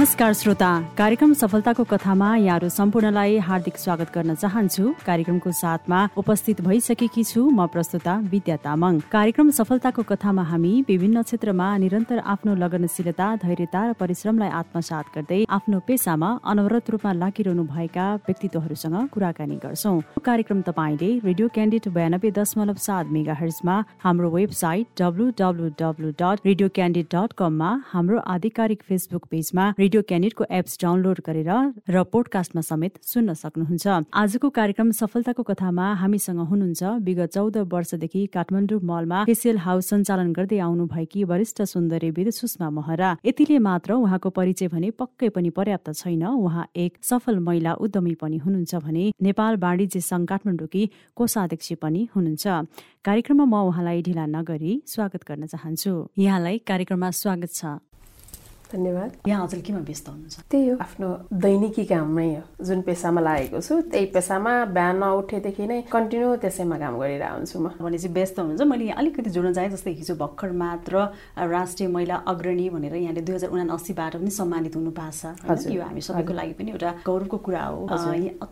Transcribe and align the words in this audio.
नमस्कार 0.00 0.32
श्रोता। 0.32 0.68
कार्यक्रम 0.98 1.32
सफलताको 1.36 1.84
कथामा 1.84 2.28
यहाँहरू 2.36 2.68
सम्पूर्णलाई 2.68 3.36
हार्दिक 3.38 3.76
स्वागत 3.76 4.12
गर्न 4.14 4.34
चाहन्छु। 4.34 4.92
कार्यक्रमको 5.06 5.50
साथमा 5.52 5.98
उपस्थित 6.16 6.60
भइसकेकी 6.64 7.24
छु 7.24 7.40
म 7.50 7.66
प्रस्तुता 7.68 8.14
विद्या 8.32 8.56
तामाङ। 8.64 9.00
कार्यक्रम 9.12 9.50
सफलताको 9.52 10.02
कथामा 10.02 10.42
हामी 10.42 10.72
विभिन्न 10.88 11.22
क्षेत्रमा 11.22 11.66
निरन्तर 11.76 12.18
आफ्नो 12.24 12.54
लगनशीलता 12.56 13.26
धैर्यता 13.44 13.80
र 13.88 13.92
परिश्रमलाई 14.00 14.50
आत्मसात 14.60 15.04
गर्दै 15.16 15.44
आफ्नो 15.50 15.80
पेसामा 15.84 16.30
अनवरत 16.48 16.90
रूपमा 16.90 17.12
लागिरहनु 17.20 17.64
भएका 17.68 18.06
व्यक्तित्वहरूसँग 18.24 18.96
कुराकानी 19.12 19.56
गर्छौ। 19.60 19.92
कार्यक्रम 20.24 20.60
तपाईँले 20.70 21.10
रेडियो 21.28 21.48
क्यान्डिडेट 21.52 21.92
बयानब्बे 21.92 22.30
दशमलव 22.40 22.80
सात 22.86 23.12
मेगा 23.12 23.36
हर्जमा 23.42 23.76
हाम्रो 24.06 24.32
website 24.38 24.96
W 24.96 25.28
W 25.36 25.68
W 25.76 26.16
dot 26.24 26.48
radio 26.48 26.68
candidate 26.72 27.14
dot 27.14 27.36
कममा 27.36 27.70
हाम्रो 27.92 28.24
आधिकारिक 28.38 28.82
फेसबुक 28.88 29.30
पेजमा 29.30 29.70
रेडियो 29.90 30.02
क्यानेटको 30.06 30.44
एप्स 30.54 30.78
डाउनलोड 30.80 31.18
गरेर 31.26 31.50
र 31.90 32.02
पोडकास्टमा 32.06 32.62
समेत 32.62 33.02
सुन्न 33.02 33.34
सक्नुहुन्छ। 33.34 34.06
आजको 34.14 34.48
कार्यक्रम 34.54 34.90
सफलताको 34.94 35.42
कथामा 35.42 35.86
हामीसँग 35.98 36.40
हुनुहुन्छ 36.46 36.82
विगत 37.02 37.30
चौध 37.34 37.56
वर्षदेखि 37.66 38.22
काठमाडौँ 38.30 38.78
मलमा 38.86 39.24
फेसियल 39.26 39.58
हाउस 39.66 39.90
सञ्चालन 39.90 40.30
गर्दै 40.30 40.58
आउनु 40.62 40.86
भएकी 40.94 41.24
वरिष्ठ 41.26 41.58
सुन्दरीविद 41.74 42.30
सुषमा 42.30 42.70
महरा। 42.70 43.10
यतिले 43.26 43.58
मात्र 43.58 43.98
उहाँको 43.98 44.30
परिचय 44.30 44.68
भने 44.70 44.90
पक्कै 44.94 45.28
पनि 45.34 45.50
पर्याप्त 45.58 45.90
छैन। 45.98 46.22
उहाँ 46.38 46.70
एक 46.70 47.02
सफल 47.02 47.42
महिला 47.42 47.74
उद्यमी 47.82 48.14
पनि 48.22 48.38
हुनुहुन्छ 48.46 48.86
भने 48.86 49.04
नेपाल 49.18 49.52
वाणिज्य 49.58 50.06
सङ्घ 50.06 50.24
काठमाडौँकी 50.30 50.82
कोषाध्यक्ष 51.18 51.68
पनि 51.82 52.06
हुनुहुन्छ। 52.14 52.46
कार्यक्रममा 53.02 53.44
म 53.50 53.66
उहाँलाई 53.66 54.02
ढिला 54.06 54.24
नगरी 54.38 54.72
स्वागत 54.86 55.22
गर्न 55.26 55.50
चाहन्छु। 55.50 55.92
यहाँलाई 56.14 56.56
कार्यक्रममा 56.62 57.10
स्वागत 57.10 57.50
छ। 57.58 57.89
धन्यवाद। 58.72 59.10
यहाँ 59.28 59.44
हजुर 59.44 59.60
केमा 59.66 59.80
व्यस्त 59.90 60.08
हुनुहुन्छ? 60.08 60.36
त्यही 60.50 60.68
हो। 60.68 60.76
आफ्नो 60.80 61.08
दैनिकी 61.44 61.84
काममै 61.90 62.28
हो। 62.34 62.42
जुन 62.64 62.80
पेसामा 62.88 63.20
लागेको 63.20 63.60
छु 63.60 63.80
त्यही 63.90 64.06
पेसामा 64.14 64.52
बिहान 64.76 64.96
नउठेदेखि 65.00 65.66
नै 65.66 65.80
कन्टिन्यू 65.92 66.28
त्यसैमा 66.42 66.76
काम 66.78 66.94
गरिरहेको 67.00 67.36
हुन्छु 67.36 67.56
म 67.58 67.66
भनेपछि 67.80 68.08
व्यस्त 68.08 68.38
हुनुहुन्छ। 68.38 68.62
मैले 68.72 68.90
अलिकति 69.00 69.30
जोड्न 69.30 69.52
चाहेँ 69.54 69.70
जस्तै 69.74 69.92
हिजो 70.00 70.14
भर्खर 70.22 70.50
मात्र 70.62 70.94
राष्ट्रिय 71.36 71.88
महिला 71.88 72.16
अग्रणी 72.32 72.66
भनेर 72.70 72.94
यहाँले 72.94 73.20
दुई 73.26 73.34
हजार 73.34 73.50
उनासीबाट 73.50 74.12
पनि 74.16 74.30
सम्मानित 74.30 74.76
हुनु 74.76 74.90
पाएको 74.90 75.54
छ 75.56 75.66
यो 75.70 75.82
हामी 75.82 76.00
सबैको 76.00 76.32
लागि 76.32 76.52
पनि 76.58 76.70
एउटा 76.70 76.90
गौरवको 77.06 77.36
कुरा 77.46 77.64
हो। 77.64 77.80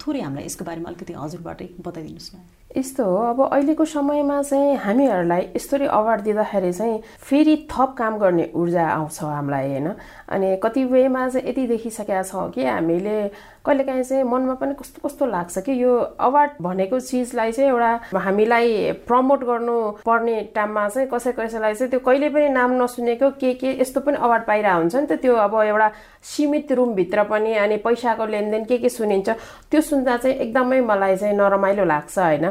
थोरै 0.02 0.20
हामीलाई 0.20 0.44
यसको 0.44 0.64
बारेमा 0.64 0.89
अलिकति 0.91 1.12
हजुरबाटै 1.14 1.69
बताइदिनुहोस् 1.86 2.33
न। 2.34 2.39
यस्तो 2.77 3.05
हो। 3.05 3.16
अब 3.16 3.41
अहिलेको 3.42 3.84
समयमा 3.84 4.41
चाहिँ 4.42 4.77
हामीहरूलाई 4.77 5.42
यस्तरी 5.56 5.86
अवार्ड 5.88 6.20
दिँदाखेरि 6.22 6.72
चाहिँ 6.72 7.00
फेरि 7.20 7.56
थप 7.70 7.94
काम 7.98 8.19
गर्ने 8.19 8.50
ऊर्जा 8.55 8.86
आउँछ 8.86 9.22
हामीलाई 9.22 9.69
होइन? 9.69 9.88
अनि 10.28 10.56
कतिपयमा 10.62 11.28
चाहिँ 11.28 11.48
यति 11.48 11.66
देखिसकेका 11.66 12.22
छौँ 12.22 12.50
कि 12.50 12.64
हामीले 12.64 13.16
कहिलेकाहीँ 13.64 14.02
चाहिँ 14.05 14.24
मनमा 14.24 14.55
पनि 14.61 14.74
कस्तो 14.74 15.08
कस्तो 15.08 15.27
लाग्छ 15.27 15.58
कि 15.58 15.72
यो 15.83 15.96
अवार्ड 16.20 16.50
भनेको 16.62 17.00
चिजलाई 17.00 17.52
चाहिँ 17.52 17.70
एउटा 17.70 18.19
हामीलाई 18.20 18.92
प्रमोट 19.08 19.44
गर्नु 19.44 19.77
पर्ने 20.05 20.41
टाइममा 20.55 20.89
चाहिँ 20.89 21.08
कसै 21.08 21.33
कसैलाई 21.33 21.74
चाहिँ 21.74 21.91
त्यो 21.91 22.00
कहिले 22.00 22.28
पनि 22.28 22.48
नाम 22.48 22.83
नसुनेको 22.83 23.30
के 23.41 23.52
के 23.55 23.80
यस्तो 23.80 24.00
पनि 24.00 24.16
अवार्ड 24.20 24.44
पाइरहेको 24.44 24.78
हुन्छ 24.78 24.94
नि 24.96 25.06
त। 25.06 25.20
त्यो 25.20 25.34
अब 25.34 25.55
एउटा 25.62 25.91
सीमित 26.22 26.72
रुमभित्र 26.72 27.22
पनि 27.24 27.55
अनि 27.64 27.77
पैसाको 27.80 28.27
लेनदेन 28.27 28.64
के 28.64 28.78
के 28.78 28.89
सुनिन्छ 28.89 29.28
त्यो 29.70 29.80
सुन्दा 29.80 30.16
चाहिँ 30.16 30.36
एकदमै 30.36 30.80
मलाई 30.80 31.16
चाहिँ 31.16 31.36
नरमाइलो 31.36 31.84
लाग्छ 31.84 32.18
होइन? 32.18 32.51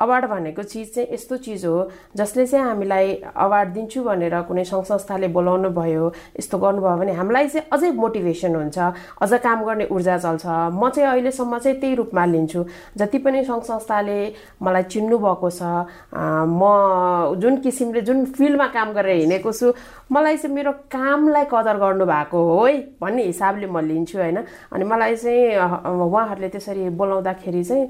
अवार्ड 0.00 0.24
भनेको 0.30 0.62
चिज 0.62 0.94
चाहिँ 0.94 1.08
यस्तो 1.12 1.36
चिज 1.44 1.64
हो 1.66 1.76
जसले 2.16 2.46
चाहिँ 2.46 2.66
हामीलाई 2.66 3.14
अवार्ड 3.34 3.68
दिन्छु 3.74 4.02
भनेर 4.04 4.34
कुनै 4.48 4.64
सङ्घ 4.64 4.84
संस्थाले 4.84 5.28
बोलाउनु 5.36 5.70
भयो 5.74 6.12
यस्तो 6.38 6.58
गर्नुभयो 6.58 6.96
भने 6.98 7.12
हामीलाई 7.12 7.48
चाहिँ 7.48 7.66
अझै 7.72 7.90
मोटिभेसन 7.98 8.54
हुन्छ 8.54 8.78
अझ 9.22 9.32
काम 9.42 9.64
गर्ने 9.64 9.86
ऊर्जा 9.90 10.18
चल्छ। 10.18 10.46
म 10.46 10.88
चाहिँ 10.94 11.08
अहिलेसम्म 11.10 11.58
चाहिँ 11.58 11.78
त्यही 11.80 11.94
रूपमा 11.94 12.24
लिन्छु। 12.24 12.64
जति 12.98 13.18
पनि 13.18 13.44
सङ्घ 13.44 13.62
संस्थाले 13.64 14.18
मलाई 14.62 14.82
चिन्नु 14.92 15.18
भएको 15.18 15.50
छ 15.50 15.62
म 16.14 16.62
जुन 17.40 17.56
किसिमले 17.66 18.00
जुन 18.06 18.24
फिल्डमा 18.38 18.66
काम 18.76 18.92
गरेर 18.92 19.18
हिँडेको 19.18 19.52
छु 19.52 19.72
मलाई 20.12 20.36
चाहिँ 20.36 20.54
मेरो 20.54 20.72
कामलाई 20.94 21.44
कदर 21.52 21.76
गर्नुभएको 21.78 22.38
हो 22.38 22.64
है 22.66 22.76
भन्ने 23.02 23.22
हिसाबले 23.24 23.66
म 23.66 23.80
लिन्छु 23.82 24.18
होइन। 24.18 24.38
अनि 24.72 24.84
मलाई 24.84 25.16
चाहिँ 25.16 25.58
उहाँहरूले 26.06 26.48
त्यसरी 26.48 26.88
बोलाउँदाखेरि 26.94 27.64
चाहिँ 27.64 27.84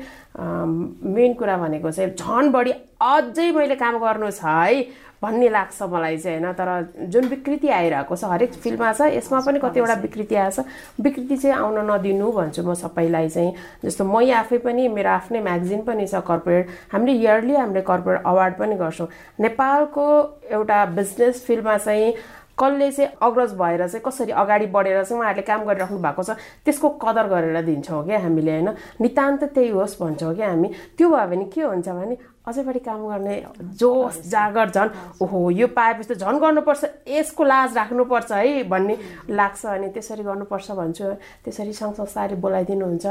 मेन 1.14 1.32
कुरा 1.38 1.56
भनेको 1.58 1.90
चाहिँ 1.98 2.14
झन् 2.14 2.52
बढी 2.54 2.72
अझै 3.02 3.50
मैले 3.52 3.74
काम 3.76 3.98
गर्नु 3.98 4.30
छ 4.30 4.44
है 4.46 4.80
भन्ने 5.22 5.48
लाग्छ 5.50 5.82
मलाई 5.82 6.16
चाहिँ 6.16 6.38
होइन। 6.38 6.52
तर 6.54 6.68
जुन 7.10 7.24
विकृति 7.28 7.68
आइरहेको 7.74 8.16
छ 8.16 8.24
हरेक 8.30 8.52
फिल्डमा 8.54 8.92
छ 8.92 9.10
यसमा 9.10 9.40
पनि 9.46 9.58
कतिवटा 9.58 9.94
विकृति 10.02 10.34
आएछ 10.34 10.58
विकृति 11.02 11.36
चाहिँ 11.36 11.56
आउन 11.56 11.90
नदिनु 11.90 12.30
भन्छु 12.32 12.62
म 12.62 12.74
सबैलाई 12.78 13.28
चाहिँ। 13.28 13.52
जस्तो 13.84 14.04
मै 14.06 14.30
आफै 14.30 14.58
पनि 14.62 14.86
मेरो 14.94 15.10
आफ्नै 15.10 15.40
म्यागजिन 15.42 15.82
पनि 15.82 16.06
छ 16.06 16.22
कर्पोरेट 16.22 16.70
हामीले 16.94 17.18
इयरली 17.18 17.54
हामीले 17.56 17.82
कर्पोरेट 17.90 18.22
अवार्ड 18.22 18.54
पनि 18.62 18.74
गर्छौँ। 18.78 19.08
नेपालको 19.42 20.06
एउटा 20.54 20.84
बिजनेस 20.94 21.44
फिल्डमा 21.46 21.76
चाहिँ 21.78 22.14
कसले 22.60 22.90
चाहिँ 22.92 23.10
अग्रज 23.22 23.52
भएर 23.54 23.86
चाहिँ 23.88 24.02
कसरी 24.06 24.32
अगाडि 24.32 24.66
बढेर 24.66 25.02
चाहिँ 25.04 25.20
उहाँहरूले 25.20 25.46
काम 25.46 25.64
गरिराख्नु 25.64 25.98
भएको 25.98 26.22
छ 26.22 26.30
त्यसको 26.64 26.88
कदर 27.02 27.26
गरेर 27.28 27.62
दिन्छौँ 27.62 28.04
क्या 28.06 28.18
हामीले 28.18 28.52
होइन? 28.52 28.68
नितान्त 29.00 29.44
त्यही 29.54 29.68
होस् 29.70 30.00
भन्छौँ 30.02 30.34
क्या 30.34 30.48
हामी। 30.48 30.68
त्यो 30.98 31.08
भयो 31.08 31.26
भने 31.28 31.44
के 31.54 31.62
हुन्छ 31.62 31.88
भने 31.88 32.16
अझै 32.48 32.62
बढी 32.64 32.80
काम 32.80 33.00
गर्ने 33.08 33.34
जोस 33.76 34.20
जागर 34.32 34.70
झन् 34.70 34.90
ओहो 35.22 35.38
यो 35.50 35.66
पाएपछि 35.76 36.14
त 36.14 36.18
झन् 36.18 36.40
गर्नुपर्छ 36.40 36.82
यसको 37.08 37.44
लाज 37.44 37.76
राख्नुपर्छ 37.76 38.30
है 38.32 38.62
भन्ने 38.64 38.94
लाग्छ 39.30 39.66
अनि 39.66 39.88
त्यसरी 39.94 40.22
गर्नुपर्छ 40.24 40.70
भन्छु। 40.80 41.06
त्यसरी 41.44 41.72
संस्थाले 41.72 42.36
बोलाइदिनुहुन्छ। 42.40 43.06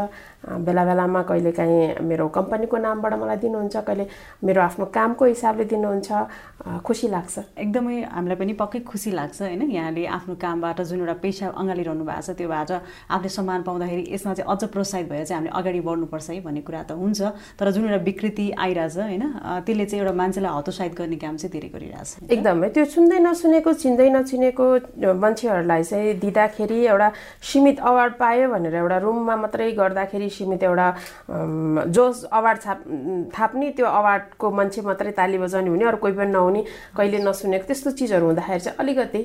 बेला 0.65 0.83
बेलामा 0.85 1.21
कहिले 1.29 1.51
काहीँ 1.51 2.01
मेरो 2.01 2.27
कम्पनीको 2.37 2.77
नामबाट 2.77 3.13
मलाई 3.13 3.37
दिनुहुन्छ 3.45 3.75
कहिले 3.87 4.05
मेरो 4.43 4.61
आफ्नो 4.61 4.85
कामको 4.97 5.25
हिसाबले 5.25 5.65
दिनुहुन्छ। 5.69 6.09
खुसी 6.81 7.07
लाग्छ। 7.07 7.35
एकदमै 7.57 7.95
हामीलाई 8.09 8.37
पनि 8.41 8.53
पक्कै 8.57 8.79
खुसी 8.89 9.11
लाग्छ 9.11 9.41
होइन? 9.41 9.61
यहाँले 9.69 10.05
आफ्नो 10.17 10.35
कामबाट 10.35 10.81
जुन 10.81 10.99
एउटा 10.99 11.15
पेसा 11.21 11.45
अँगालिरहनु 11.53 12.03
भएको 12.03 12.21
छ 12.21 12.29
त्यो 12.37 12.47
भएर 12.49 12.73
आफूले 13.13 13.29
सम्मान 13.29 13.61
पाउँदाखेरि 13.67 14.03
यसमा 14.13 14.33
चाहिँ 14.33 14.49
अझ 14.49 14.63
प्रोत्साहित 14.73 15.07
भएर 15.09 15.25
चाहिँ 15.25 15.37
हामीले 15.37 15.53
अगाडि 15.59 15.79
बढ्नुपर्छ 15.87 16.29
है 16.29 16.39
भन्ने 16.41 16.61
कुरा 16.67 16.83
त 16.89 16.91
हुन्छ। 16.97 17.21
तर 17.59 17.71
जुन 17.71 17.83
एउटा 17.85 18.03
विकृति 18.03 18.45
आइरहेछ 18.57 18.97
होइन? 18.97 19.23
त्यसले 19.65 19.85
चाहिँ 19.85 20.01
एउटा 20.03 20.13
मान्छेलाई 20.17 20.51
हतोत्साहित 20.57 20.93
गर्ने 20.99 21.17
काम 21.17 21.35
चाहिँ 21.38 21.51
धेरै 21.53 21.69
गरिरहेछ। 21.73 22.31
एकदमै। 22.31 22.69
त्यो 22.75 22.85
सुन्दै 22.85 23.19
नसुनेको 23.19 23.73
चिन्दै 23.83 24.09
नचिनेको 24.09 24.65
मान्छेहरूलाई 25.23 25.83
चाहिँ 25.83 26.13
दिँदाखेरि 26.23 26.79
एउटा 26.85 27.07
सीमित 27.43 27.77
अवार्ड 27.79 28.13
पायो 28.21 28.45
भनेर 28.53 28.75
एउटा 28.75 28.97
रुममा 29.05 29.35
मात्रै 29.43 29.71
गर्दाखेरि 29.79 30.29
सीमित 30.29 30.63
एउटा 30.63 30.87
जोस 31.95 32.23
अवार्ड 32.31 32.59
छाप 32.61 32.79
थाप्ने 33.35 33.69
त्यो 33.77 33.85
अवार्डको 33.85 34.45
मान्छे 34.51 34.81
मात्रै 34.81 35.11
ताली 35.19 35.37
बजाउने 35.37 35.69
हुने 35.69 35.85
अरू 35.85 35.97
कोही 35.97 36.13
पनि 36.17 36.31
नहुने 36.31 36.61
कहिले 36.97 37.17
नसुनेको 37.27 37.66
त्यस्तो 37.67 37.91
चिजहरू 37.99 38.25
हुँदाखेरि 38.25 38.59
चाहिँ 38.66 38.77
अलिकति 38.79 39.21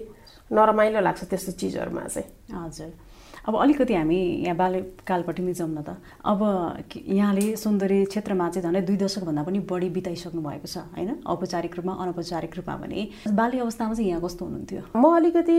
नरमाइलो 0.53 1.01
लाग्छ 1.01 1.21
त्यस्तो 1.31 1.53
चिजहरूमा 1.61 2.03
चाहिँ। 2.13 2.29
हजुर। 2.53 3.12
अब 3.49 3.57
अलिकति 3.57 3.95
हामी 3.95 4.19
यहाँ 4.47 4.57
बाल्यकालपट्टि 4.57 5.43
नै 5.43 5.53
जाउँ 5.53 5.71
न 5.71 5.83
त। 5.83 5.97
अब 6.25 6.41
यहाँले 6.95 7.57
सौन्दर्य 7.57 8.05
क्षेत्रमा 8.07 8.49
चाहिँ 8.49 8.63
झन् 8.63 8.87
दुई 8.87 8.97
दशकभन्दा 8.97 9.43
पनि 9.43 9.59
बढी 9.67 9.89
बिताइसक्नु 9.91 10.43
भएको 10.43 10.67
छ 10.67 10.79
होइन? 10.95 11.27
औपचारिक 11.27 11.75
रूपमा 11.77 11.93
अनौपचारिक 12.03 12.57
रूपमा 12.57 12.77
भने 12.83 13.09
बाल्य 13.35 13.59
अवस्थामा 13.59 13.95
चाहिँ 13.95 14.09
यहाँ 14.09 14.23
कस्तो 14.23 14.45
हुनुहुन्थ्यो? 14.47 14.83
म 14.95 15.05
अलिकति 15.17 15.59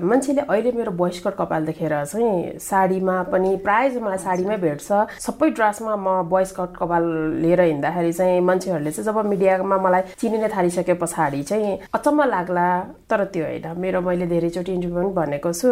मान्छेले 0.00 0.40
अहिले 0.48 0.72
मेरो 0.72 0.92
वयस्कर 0.96 1.30
कपाल 1.36 1.66
देखेर 1.66 1.94
चाहिँ 2.04 2.58
साडीमा 2.58 3.16
पनि 3.28 3.56
प्रायः 3.64 3.88
चाहिँ 3.88 4.04
मलाई 4.04 4.18
साडीमै 4.24 4.56
भेट्छ। 4.56 4.88
सबै 5.20 5.50
ड्रेसमा 5.60 5.96
म 5.96 6.08
बोइस 6.24 6.50
कट 6.56 6.72
कपाल 6.80 7.04
लिएर 7.44 7.60
हिँड्दाखेरि 7.60 8.12
चाहिँ 8.16 8.40
मान्छेहरूले 8.40 8.90
चाहिँ 8.96 9.04
जब 9.04 9.26
मिडियामा 9.28 9.76
मलाई 9.76 10.02
चिनिन 10.16 10.48
थालिसके 10.56 10.94
पछाडि 10.96 11.42
चाहिँ 11.44 11.78
अचम्म 11.94 12.24
लाग्ला। 12.32 12.68
तर 13.10 13.24
त्यो 13.28 13.44
होइन 13.44 13.76
मेरो 13.76 14.00
मैले 14.00 14.26
धेरैचोटि 14.26 14.72
इन्टरभ्यू 14.72 15.02
पनि 15.04 15.12
भनेको 15.20 15.52
छु। 15.52 15.68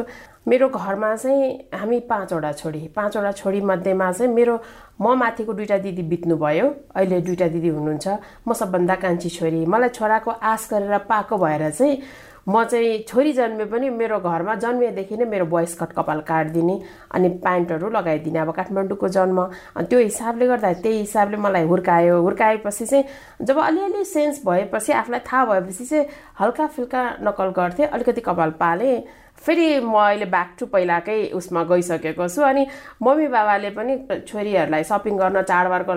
मेरो 0.49 0.69
घरमा 0.69 1.15
चाहिँ 1.17 1.69
हामी 1.75 1.99
पाँचवटा 2.09 2.53
छोरी 2.53 2.81
पाँचवटा 2.97 3.33
छोरी 3.33 3.61
मध्येमा 3.61 4.11
चाहिँ 4.13 4.33
मेरो 4.33 4.55
म 5.01 5.15
माथिको 5.19 5.53
दुइटा 5.53 5.79
दिदी 5.79 6.03
बित्नुभयो। 6.03 6.67
अहिले 6.97 7.21
दुइटा 7.21 7.49
दिदी 7.49 7.69
हुनुहुन्छ। 7.69 8.09
म 8.49 8.53
सबभन्दा 8.53 8.95
कान्छी 8.97 9.29
छोरी। 9.29 9.65
मलाई 9.67 9.89
छोराको 9.93 10.31
आश 10.31 10.69
गरेर 10.73 10.99
पाएको 11.05 11.37
भएर 11.37 11.71
चाहिँ 11.71 12.01
म 12.49 12.65
चाहिँ 12.65 13.05
छोरी 13.05 13.33
जन्मे 13.33 13.65
पनि 13.69 13.91
मेरो 13.93 14.19
घरमा 14.25 14.55
जन्मेदेखि 14.57 15.17
नै 15.17 15.25
मेरो 15.29 15.47
बोइस 15.53 15.75
कट 15.81 15.93
कपाल 15.93 16.21
काटिदिने 16.25 16.81
अनि 17.13 17.29
प्यान्टहरू 17.45 17.91
लगाइदिने। 17.93 18.39
अब 18.39 18.51
काठमाडौँको 18.57 19.09
जन्म। 19.09 19.39
अनि 19.77 19.87
त्यो 19.87 19.99
हिसाबले 20.01 20.47
गर्दा 20.49 20.73
त्यही 20.81 20.99
हिसाबले 20.99 21.37
मलाई 21.37 21.65
हुर्कायो। 21.69 22.21
हुर्काएपछि 22.25 22.87
चाहिँ 22.87 23.05
जब 23.45 23.59
अलिअलि 23.61 24.05
सेन्स 24.05 24.41
भएपछि 24.49 24.93
आफूलाई 24.93 25.21
थाहा 25.29 25.45
भएपछि 25.45 25.85
चाहिँ 25.85 26.07
हल्का 26.41 26.67
फुल्का 26.67 27.03
नकल 27.21 27.49
गर्थेँ। 27.53 27.87
अलिकति 27.87 28.21
कपाल 28.25 28.51
पालेँ। 28.57 28.97
फेरि 29.47 29.67
म 29.81 29.95
अहिले 29.95 30.27
ब्याक 30.35 30.51
टु 30.59 30.67
पहिलाकै 30.67 31.19
उसमा 31.39 31.63
गइसकेको 31.71 32.29
छु 32.29 32.43
अनि 32.43 32.67
मम्मी 33.03 33.27
बाबाले 33.35 33.71
पनि 33.79 33.95
छोरीहरूलाई 34.29 34.85
सपिङ 34.91 35.17
गर्न 35.17 35.43
चाडबाडको 35.51 35.95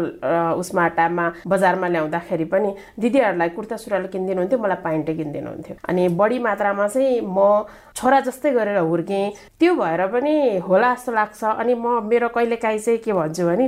उसमा 0.62 0.88
टाइममा 0.98 1.26
बजारमा 1.48 1.88
ल्याउँदाखेरि 1.88 2.46
पनि 2.54 2.70
दिदीहरूलाई 3.02 3.50
कुर्ता 3.58 3.78
सुरुवाल 3.84 4.06
किनिदिनुहुन्थ्यो 4.14 4.60
मलाई 4.60 4.80
प्यान्टै 4.86 5.14
किनिदिनुहुन्थ्यो। 5.20 5.76
अनि 5.90 6.08
बढी 6.22 6.40
मात्रामा 6.48 6.88
चाहिँ 6.88 7.22
म 7.22 7.66
छोरा 7.98 8.20
जस्तै 8.28 8.52
गरेर 8.52 8.78
हुर्केँ। 8.78 9.26
त्यो 9.60 9.74
भएर 9.76 10.06
पनि 10.14 10.36
होला 10.68 10.94
जस्तो 10.94 11.12
लाग्छ। 11.12 11.44
अनि 11.62 11.74
म 11.74 12.00
मेरो 12.10 12.28
कहिलेकाहीँ 12.36 12.80
चाहिँ 12.80 13.00
के 13.06 13.14
भन्छु 13.14 13.46
भने 13.48 13.66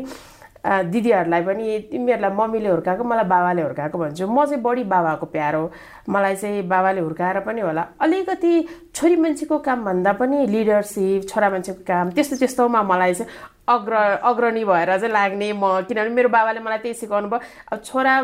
दिदीहरूलाई 0.63 1.42
पनि 1.44 1.80
तिमीहरूलाई 1.92 2.31
मम्मीले 2.31 2.69
हुर्काएको 2.69 3.04
मलाई 3.04 3.25
बाबाले 3.27 3.62
हुर्काएको 3.62 3.98
भन्छु। 4.00 4.27
म 4.27 4.45
चाहिँ 4.45 4.62
बढी 4.63 4.83
बाबाको 4.88 5.25
प्यारो। 5.36 5.63
मलाई 6.10 6.36
चाहिँ 6.36 6.62
बाबाले 6.68 7.01
हुर्काएर 7.01 7.39
पनि 7.44 7.62
होला। 7.62 7.83
अलिकति 8.00 8.54
छोरी 8.95 9.15
मान्छेको 9.15 9.57
कामभन्दा 9.60 10.12
पनि 10.19 10.45
लिडरसिप 10.48 11.27
छोरा 11.30 11.50
मान्छेको 11.50 11.83
काम 11.83 12.12
त्यस्तो 12.15 12.36
त्यस्तोमा 12.39 12.83
मलाई 12.83 13.13
चाहिँ 13.13 13.31
अग्र 13.68 13.94
अग्रणी 14.24 14.63
भएर 14.63 14.89
चाहिँ 14.98 15.13
लाग्ने 15.13 15.51
म। 15.54 15.83
किनभने 15.83 16.15
मेरो 16.15 16.30
बाबाले 16.31 16.60
मलाई 16.63 16.80
त्यही 16.80 16.94
सिकाउनु 16.95 17.27
भयो। 17.27 17.39
अब 17.71 17.80
छोरा 17.83 18.16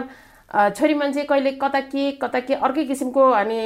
छोरी 0.50 0.94
मान्छे 0.96 1.24
कहिले 1.30 1.52
कता 1.62 1.80
के 1.92 2.12
कता 2.24 2.40
के 2.40 2.54
अर्कै 2.56 2.84
किसिमको 2.86 3.22
अनि 3.22 3.60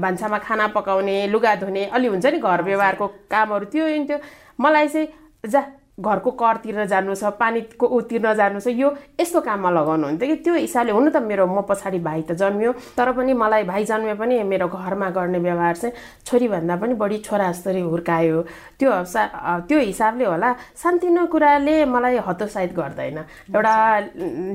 भान्सामा 0.00 0.38
खाना 0.38 0.66
पकाउने 0.72 1.26
लुगा 1.28 1.54
धुने 1.60 1.84
अलि 1.92 2.06
हुन्छ 2.08 2.26
नि 2.26 2.38
घर 2.38 2.62
व्यवहारको 2.62 3.06
कामहरू 3.28 3.64
त्यो 3.68 3.84
थियो 4.06 4.18
मलाई 4.60 4.88
चाहिँ 4.88 5.08
जा 5.46 5.60
घरको 6.00 6.30
कर 6.30 6.56
तिर्न 6.62 6.86
जानु 6.86 7.14
छ 7.14 7.24
पानीको 7.38 7.86
ऊ 7.86 8.00
तिर्न 8.10 8.34
जानु 8.34 8.60
छ 8.60 8.68
यो 8.70 8.88
यस्तो 9.20 9.40
काममा 9.40 9.70
लगाउनु 9.70 10.06
हुन्थ्यो 10.06 10.28
कि? 10.28 10.36
त्यो 10.44 10.54
हिसाबले 10.54 10.92
हुनु 10.92 11.10
त 11.10 11.16
मेरो 11.22 11.46
म 11.46 11.62
पछाडि 11.68 11.98
भाइ 11.98 12.22
त 12.22 12.32
जन्मियो 12.38 12.72
तर 12.96 13.12
पनि 13.18 13.32
मलाई 13.34 13.64
भाइ 13.66 13.84
जन्मियो 13.84 14.14
पनि 14.14 14.42
मेरो 14.46 14.68
घरमा 14.68 15.08
गर्ने 15.10 15.38
व्यवहार 15.38 15.76
चाहिँ 15.76 15.94
छोरीभन्दा 16.26 16.76
पनि 16.78 16.94
बढी 17.02 17.18
छोरा 17.26 17.50
जस्तै 17.50 17.80
हुर्कायो। 17.80 18.42
त्यो 18.78 18.90
त्यो 19.68 19.78
हिसाबले 19.78 20.24
होला 20.24 20.52
सानतिनो 20.82 21.26
कुराले 21.32 21.84
मलाई 21.84 22.16
हतोत्साहित 22.26 22.72
गर्दैन। 22.78 23.18
एउटा 23.50 23.74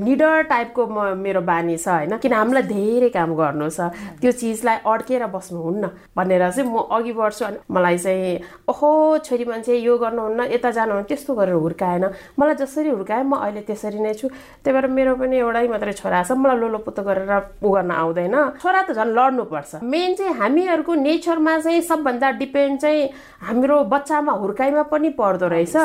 लिडर 0.07 0.42
टाइपको 0.48 0.81
म 0.88 1.18
मेरो 1.19 1.42
बानी 1.44 1.78
छ 1.78 1.88
होइन? 1.88 2.18
किन 2.24 2.34
हामीलाई 2.34 2.63
धेरै 2.72 3.10
काम 3.12 3.36
गर्नु 3.36 3.69
छ। 3.69 3.92
त्यो 4.22 4.31
चिजलाई 4.31 4.78
अड्केर 4.88 5.25
बस्नुहुन्न 5.28 5.84
भनेर 6.16 6.50
चाहिँ 6.50 6.69
म 6.72 6.88
अघि 6.88 7.12
बढ्छु 7.19 7.46
अनि 7.46 7.57
मलाई 7.68 7.98
चाहिँ 7.98 8.39
ओहो 8.72 8.89
छोरी 9.28 9.46
मान्छे 9.46 9.75
यो 9.84 9.98
गर्नुहुन्न 9.98 10.39
यता 10.56 10.72
जानुहुन्न 10.72 11.07
त्यस्तो 11.12 11.32
कस्तो 11.33 11.41
गरेर 11.41 11.56
हुर्काएन। 11.57 12.06
मलाई 12.38 12.56
जसरी 12.56 12.89
हुर्काएँ 12.89 13.24
म 13.25 13.33
अहिले 13.41 13.62
त्यसरी 13.65 14.00
नै 14.00 14.13
छु। 14.13 14.30
त्यही 14.62 14.74
भएर 14.74 14.88
मेरो 14.88 15.15
पनि 15.18 15.38
एउटै 15.41 15.68
मात्रै 15.68 15.94
छोरा 15.97 16.21
छ। 16.24 16.31
मलाई 16.38 16.57
लोलोपुतो 16.62 17.01
गरेर 17.03 17.33
उ 17.62 17.69
गर्न 17.74 17.91
आउँदैन। 17.91 18.35
छोरा 18.62 18.81
त 18.85 18.89
झन् 18.94 19.13
लड्नुपर्छ। 19.18 19.81
मेन 19.81 20.13
चाहिँ 20.13 20.33
हामीहरूको 20.38 20.94
नेचरमा 20.94 21.53
चाहिँ 21.59 21.81
सबभन्दा 21.81 22.27
डिपेन्ड 22.38 22.80
चाहिँ 22.80 23.01
हाम्रो 23.50 23.77
बच्चामा 23.89 24.31
हुर्काइमा 24.31 24.83
पनि 24.94 25.09
पर्दो 25.18 25.47
रहेछ। 25.50 25.75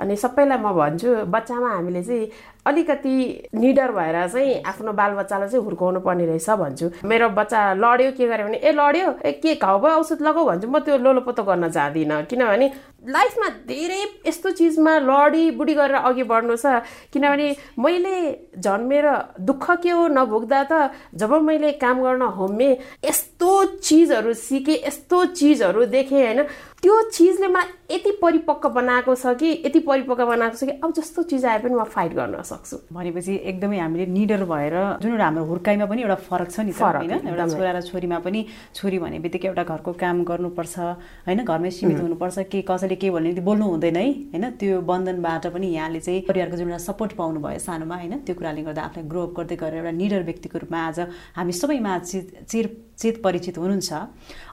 अनि 0.00 0.14
सबैलाई 0.16 0.58
म 0.58 0.66
भन्छु 0.72 1.28
बच्चामा 1.28 1.68
हामीले 1.68 2.02
चाहिँ 2.02 2.24
अलिकति 2.66 3.14
निडर 3.54 3.90
भएर 3.92 4.16
चाहिँ 4.28 4.62
आफ्नो 4.66 4.92
बालबच्चालाई 4.92 5.48
चाहिँ 5.48 5.64
हुर्काउनु 5.64 6.00
पर्ने 6.00 6.26
रहेछ 6.26 6.50
भन्छु। 6.50 6.90
मेरो 7.04 7.28
बच्चा 7.36 7.60
लड्यो 7.74 8.10
के 8.16 8.26
गर्यो 8.28 8.46
भने 8.46 8.58
ए 8.58 8.72
लड्यो? 8.72 9.08
ए 9.24 9.32
के 9.42 9.54
घाउ 9.54 9.78
भयो 9.80 9.96
औषध 10.00 10.22
लगाऊ 10.22 10.44
भन्छु। 10.46 10.68
म 10.68 10.78
त्यो 10.80 10.96
लोलोपोतो 10.98 11.42
गर्न 11.44 11.68
जाँदिनँ। 11.68 12.24
किनभने 12.24 12.66
लाइफमा 13.04 13.48
धेरै 13.68 14.02
यस्तो 14.26 14.50
चिजमा 14.50 14.92
लडी 15.04 15.50
बुढी 15.60 15.74
गरेर 15.74 15.96
अघि 16.08 16.22
बढ्नु 16.24 16.56
छ। 16.56 16.80
किनभने 17.12 17.48
मैले 17.76 18.16
जन्मेर 18.56 19.06
दुःख 19.44 19.70
के 19.84 19.90
हो 19.90 20.06
नभोग्दा 20.08 20.62
त 20.72 20.90
जब 21.14 21.32
मैले 21.44 21.72
काम 21.76 22.00
गर्न 22.02 22.22
होमे 22.32 22.70
यस्तो 23.04 23.64
चिजहरू 23.84 24.32
सिकेँ 24.32 24.78
यस्तो 24.86 25.24
चिजहरू 25.36 25.84
देखेँ 25.84 26.22
होइन? 26.24 26.40
त्यो 26.84 27.00
चिजले 27.16 27.48
मलाई 27.48 27.96
यति 27.96 28.10
परिपक्व 28.20 28.68
बनाएको 28.68 29.14
छ 29.16 29.32
कि 29.40 29.50
यति 29.64 29.80
परिपक्व 29.88 30.26
बनाएको 30.26 30.56
छ 30.56 30.64
कि 30.68 30.72
अब 30.84 30.92
जस्तो 30.92 31.22
चिज 31.32 31.44
आए 31.44 31.58
पनि 31.64 31.74
म 31.74 31.84
फाइट 31.88 32.12
गर्न 32.12 32.42
सक्छु। 32.44 32.76
भनेपछि 32.92 33.34
एकदमै 33.40 33.78
हामीले 33.80 34.06
निडर 34.12 34.44
भएर 34.44 34.76
जुन 35.00 35.12
एउटा 35.12 35.24
हाम्रो 35.24 35.44
हुर्काइमा 35.48 35.86
पनि 35.88 36.02
एउटा 36.02 36.14
फरक 36.28 36.50
छ 36.52 36.60
नि 36.60 36.72
होइन? 36.76 37.12
एउटा 37.24 37.46
छोरा 37.56 37.70
र 37.72 37.80
छोरीमा 37.88 38.18
पनि 38.20 38.44
छोरी 38.76 38.98
भने 39.00 39.18
बित्तिकै 39.24 39.48
एउटा 39.48 39.64
घरको 39.64 39.92
काम 39.96 40.22
गर्नुपर्छ 40.28 40.76
होइन? 41.24 41.40
घरमै 41.40 41.70
सीमित 41.72 42.00
हुनुपर्छ 42.04 42.38
के 42.52 42.60
कसैले 42.68 42.96
के 43.00 43.10
भन्ने 43.16 43.40
बोल्नु 43.40 43.64
हुँदैन 43.64 43.96
है 43.96 44.04
होइन? 44.36 44.44
त्यो 44.60 44.80
बन्धनबाट 44.84 45.46
पनि 45.56 45.66
यहाँले 45.72 46.00
चाहिँ 46.04 46.20
परिवारको 46.28 46.56
जुन 46.60 46.68
एउटा 46.68 46.84
सपोर्ट 46.84 47.12
पाउनु 47.16 47.40
भयो 47.40 47.64
सानोमा 47.64 47.96
होइन? 47.96 48.28
त्यो 48.28 48.34
कुराले 48.36 48.62
गर्दा 48.68 48.82
आफूलाई 48.92 49.08
ग्रोअप 49.08 49.32
गर्दै 49.40 49.56
गरेर 49.56 49.80
एउटा 49.80 49.96
निडर 50.04 50.22
व्यक्तिको 50.28 50.68
रूपमा 50.68 50.80
आज 50.92 51.00
हामी 51.32 51.52
सबैमा 51.64 51.98
चिर 52.04 52.66
चेत 52.94 53.16
परिचित 53.24 53.58
हुनुहुन्छ। 53.58 53.92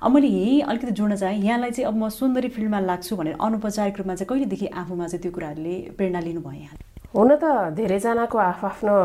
अब 0.01 0.12
मैले 0.12 0.28
यहीँ 0.28 0.62
अलिकति 0.66 0.92
जोड्न 0.98 1.16
चाहेँ 1.16 1.44
यहाँलाई 1.44 1.72
चाहिँ 1.72 1.88
अब 1.88 1.95
म 1.95 2.10
सुन्दरी 2.21 2.50
फिल्डमा 2.53 2.79
लाग्छु 2.85 3.15
भनेर 3.18 3.35
अनौपचारिक 3.41 3.97
रूपमा 3.97 4.15
चाहिँ 4.15 4.29
कहिलेदेखि 4.29 4.68
आफूमा 4.77 5.06
चाहिँ 5.07 5.21
त्यो 5.21 5.31
कुराहरूले 5.33 5.75
प्रेरणा 5.97 6.19
लिनुभयो 6.21 6.62
यहाँ? 6.62 6.77
हुन 7.18 7.29
त 7.41 7.45
धेरैजनाको 7.75 8.38
आफ्नो 8.38 8.95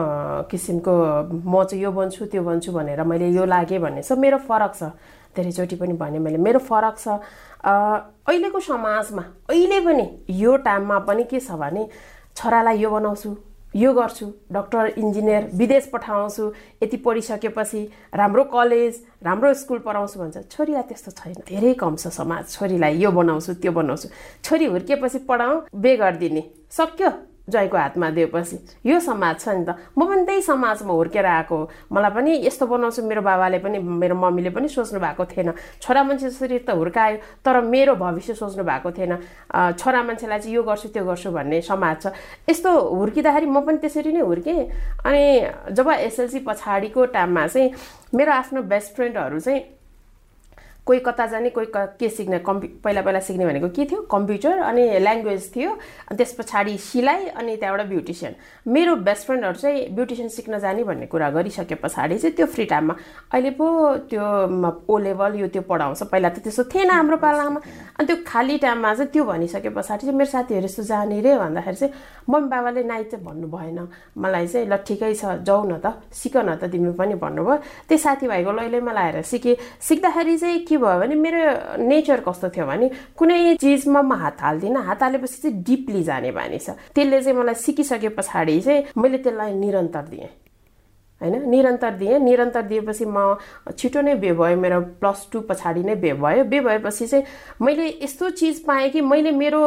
किसिमको 0.52 0.94
म 1.32 1.64
चाहिँ 1.64 1.82
यो 1.82 1.90
बन्छु 1.96 2.26
त्यो 2.28 2.42
बन्छु 2.44 2.72
भनेर 2.76 3.02
मैले 3.08 3.28
यो 3.32 3.44
लागेँ 3.48 3.78
भन्ने 3.80 4.02
छ 4.04 4.12
मेरो 4.20 4.38
फरक 4.44 4.72
छ। 4.76 4.92
धेरैचोटि 5.32 5.76
पनि 5.80 5.92
भने 5.96 6.18
मैले 6.20 6.38
मेरो 6.38 6.60
फरक 6.60 6.96
छ। 7.00 7.08
अहिलेको 7.64 8.60
समाजमा 8.60 9.24
अहिले 9.48 9.80
पनि 9.80 10.04
यो 10.36 10.56
टाइममा 10.68 10.98
पनि 11.08 11.24
के 11.24 11.40
छ 11.40 11.56
भने 11.56 11.88
छोरालाई 12.36 12.78
यो 12.84 12.90
बनाउँछु 12.90 13.28
यो 13.76 13.92
गर्छु। 13.92 14.26
डक्टर 14.52 14.86
इन्जिनियर 14.98 15.50
विदेश 15.54 15.86
पठाउँछु। 15.92 16.44
यति 16.82 16.96
पढिसकेपछि 16.96 17.80
राम्रो 18.14 18.44
कलेज 18.48 19.00
राम्रो 19.22 19.52
स्कुल 19.54 19.78
पढाउँछु 19.84 20.18
भन्छ। 20.18 20.36
छोरीलाई 20.48 20.82
त्यस्तो 20.88 21.10
छैन। 21.12 21.34
धेरै 21.48 21.74
कम 21.74 21.96
छ 21.96 22.08
समाज। 22.08 22.50
छोरीलाई 22.50 22.96
यो 22.96 23.10
बनाउँछु 23.12 23.54
त्यो 23.60 23.72
बनाउँछु। 23.72 24.08
छोरी 24.44 24.64
हुर्किएपछि 24.64 25.18
पढाउँ 25.28 25.62
बे 25.74 25.96
गरिदिने 25.96 26.42
सक्यो? 26.72 27.10
ज्वाइँको 27.48 27.76
हातमा 27.78 28.10
दिएपछि। 28.10 28.56
यो 28.86 28.98
समाज 29.00 29.40
छ 29.40 29.48
नि 29.48 29.64
त। 29.64 29.78
म 29.98 30.02
पनि 30.06 30.24
त्यही 30.26 30.42
समाजमा 30.42 30.92
हुर्केर 30.92 31.26
आएको 31.26 31.58
मलाई 31.92 32.10
पनि 32.10 32.32
यस्तो 32.46 32.66
बनाउँछु। 32.66 33.02
मेरो 33.06 33.22
बाबाले 33.22 33.58
पनि 33.62 33.78
मेरो 33.78 34.14
मम्मीले 34.14 34.50
पनि 34.50 34.68
सोच्नु 34.68 34.98
भएको 35.00 35.24
थिएन। 35.30 35.52
छोरा 35.78 36.02
मान्छे 36.02 36.28
जसरी 36.30 36.58
त 36.66 36.70
हुर्कायो 36.74 37.16
तर 37.46 37.60
मेरो 37.62 37.94
भविष्य 37.94 38.34
सोच्नु 38.34 38.64
भएको 38.66 38.90
थिएन। 38.90 39.12
छोरा 39.78 40.02
मान्छेलाई 40.02 40.38
चाहिँ 40.42 40.54
यो 40.54 40.62
गर्छु 40.62 40.88
त्यो 40.90 41.04
गर्छु 41.06 41.30
भन्ने 41.30 41.60
समाज 41.62 41.96
छ। 42.02 42.06
यस्तो 42.50 42.70
हुर्किँदाखेरि 42.70 43.46
म 43.46 43.60
पनि 43.62 43.78
त्यसरी 43.78 44.12
नै 44.12 44.26
हुर्केँ। 44.26 44.60
अनि 45.06 45.22
जब 45.70 45.86
एसएलसी 46.02 46.40
पछाडिको 46.42 47.04
टाइममा 47.14 47.46
चाहिँ 47.46 47.70
मेरो 48.14 48.32
आफ्नो 48.32 48.62
बेस्ट 48.66 48.94
फ्रेन्डहरू 48.94 49.38
चाहिँ 49.40 49.60
कोही 50.86 50.98
कता 51.02 51.26
जाने 51.26 51.50
कोही 51.50 51.66
के 51.74 52.08
सिक्ने 52.08 52.38
कम्प्यु 52.46 52.70
पहिला 52.84 53.02
पहिला 53.02 53.20
सिक्ने 53.20 53.46
भनेको 53.46 53.68
के 53.74 53.84
थियो? 53.84 54.00
कम्प्युटर 54.06 54.58
अनि 54.70 54.98
ल्याङ्ग्वेज 55.02 55.50
थियो। 55.56 55.70
अनि 55.70 56.16
त्यस 56.16 56.32
पछाडि 56.38 56.76
सिलाइ 56.78 57.26
अनि 57.34 57.56
त्यहाँबाट 57.56 57.86
ब्युटिसियन 57.88 58.34
मेरो 58.70 58.96
बेस्ट 59.02 59.26
फ्रेन्डहरू 59.26 59.58
चाहिँ 59.58 59.88
ब्युटिसियन 59.94 60.28
सिक्न 60.28 60.58
जाने 60.58 60.84
भन्ने 60.84 61.06
कुरा 61.10 61.30
गरिसके 61.30 61.74
पछाडि 61.82 62.18
चाहिँ 62.18 62.34
त्यो 62.36 62.46
फ्री 62.46 62.64
टाइममा 62.70 62.94
अहिले 63.34 63.50
पो 63.58 63.66
त्यो 64.10 64.22
ओ 64.86 64.98
लेभल 64.98 65.34
यो 65.40 65.46
त्यो 65.50 65.62
पढाउँछ। 65.66 66.02
पहिला 66.06 66.28
त 66.28 66.38
त्यस्तो 66.46 66.64
थिएन 66.70 66.90
हाम्रो 66.90 67.16
पालामा। 67.18 67.60
अनि 67.98 68.06
त्यो 68.06 68.16
खाली 68.26 68.58
टाइममा 68.62 68.94
चाहिँ 68.94 69.10
त्यो 69.10 69.24
भनिसके 69.26 69.70
पछाडि 69.74 70.06
चाहिँ 70.06 70.18
मेरो 70.18 70.30
साथीहरू 70.30 70.64
यस्तो 70.70 70.82
जाने 70.86 71.20
रे 71.20 71.34
भन्दाखेरि 71.34 71.76
चाहिँ 71.76 71.94
मम्मी 72.30 72.48
बाबाले 72.48 72.82
नाइ 72.86 73.04
चाहिँ 73.10 73.24
भन्नु 73.26 73.46
भएन। 73.50 73.78
मलाई 74.22 74.46
चाहिँ 74.46 74.66
ल 74.70 74.76
ठिकै 74.86 75.14
छ 75.18 75.42
जाऊ 75.42 75.66
न 75.66 75.82
त 75.82 75.98
सिक 76.14 76.36
न 76.46 76.54
त 76.62 76.70
तिमी 76.70 76.94
पनि 76.94 77.14
भन्नुभयो। 77.18 77.56
त्यही 77.90 77.98
साथीभाइको 77.98 78.52
लैलैमा 78.54 78.92
लाएर 78.92 79.22
सिकेँ। 79.26 79.56
सिक्दाखेरि 79.82 80.36
चाहिँ 80.38 80.64
के 80.66 80.75
भयो 80.78 80.98
भने 81.00 81.14
मेरो 81.14 81.42
नेचर 81.82 82.20
कस्तो 82.26 82.48
थियो 82.50 82.66
भने 82.66 82.90
कुनै 83.18 83.56
चिजमा 83.56 84.02
म 84.02 84.12
हात 84.12 84.42
हाल्दिनँ। 84.42 84.82
हात 84.82 85.02
हालेपछि 85.02 85.38
चाहिँ 85.42 85.62
डिपली 85.62 86.02
जाने 86.02 86.30
बानी 86.32 86.58
छ। 86.58 86.70
त्यसले 86.94 87.20
चाहिँ 87.22 87.38
मलाई 87.38 87.54
सिकिसके 87.54 88.08
पछाडि 88.16 88.60
चाहिँ 88.60 88.84
मैले 88.96 89.18
त्यसलाई 89.18 89.52
निरन्तर 89.54 90.04
दिएँ। 90.10 90.28
होइन? 91.20 91.48
निरन्तर 91.48 91.92
दिएँ। 91.96 92.18
निरन्तर 92.18 92.62
दिएपछि 92.62 93.04
म 93.08 93.36
छिटो 93.72 94.00
नै 94.00 94.14
बे 94.20 94.32
भयो। 94.32 94.56
मेरो 94.56 94.80
प्लस 95.00 95.28
टू 95.32 95.40
पछाडि 95.48 95.82
नै 95.84 95.94
बे 95.96 96.12
भयो। 96.12 96.44
बे 96.44 96.60
भएपछि 96.60 97.06
चाहिँ 97.06 97.24
मैले 97.60 97.86
यस्तो 98.02 98.30
चिज 98.36 98.64
पाएँ 98.64 98.90
कि 98.90 99.00
मैले 99.00 99.30
मेरो 99.32 99.60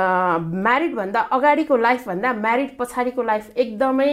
म्यारिडभन्दा 0.00 1.20
अगाडिको 1.20 1.76
लाइफभन्दा 1.76 2.32
म्यारिड 2.32 2.70
पछाडिको 2.78 3.22
लाइफ 3.22 3.56
एकदमै 3.56 4.12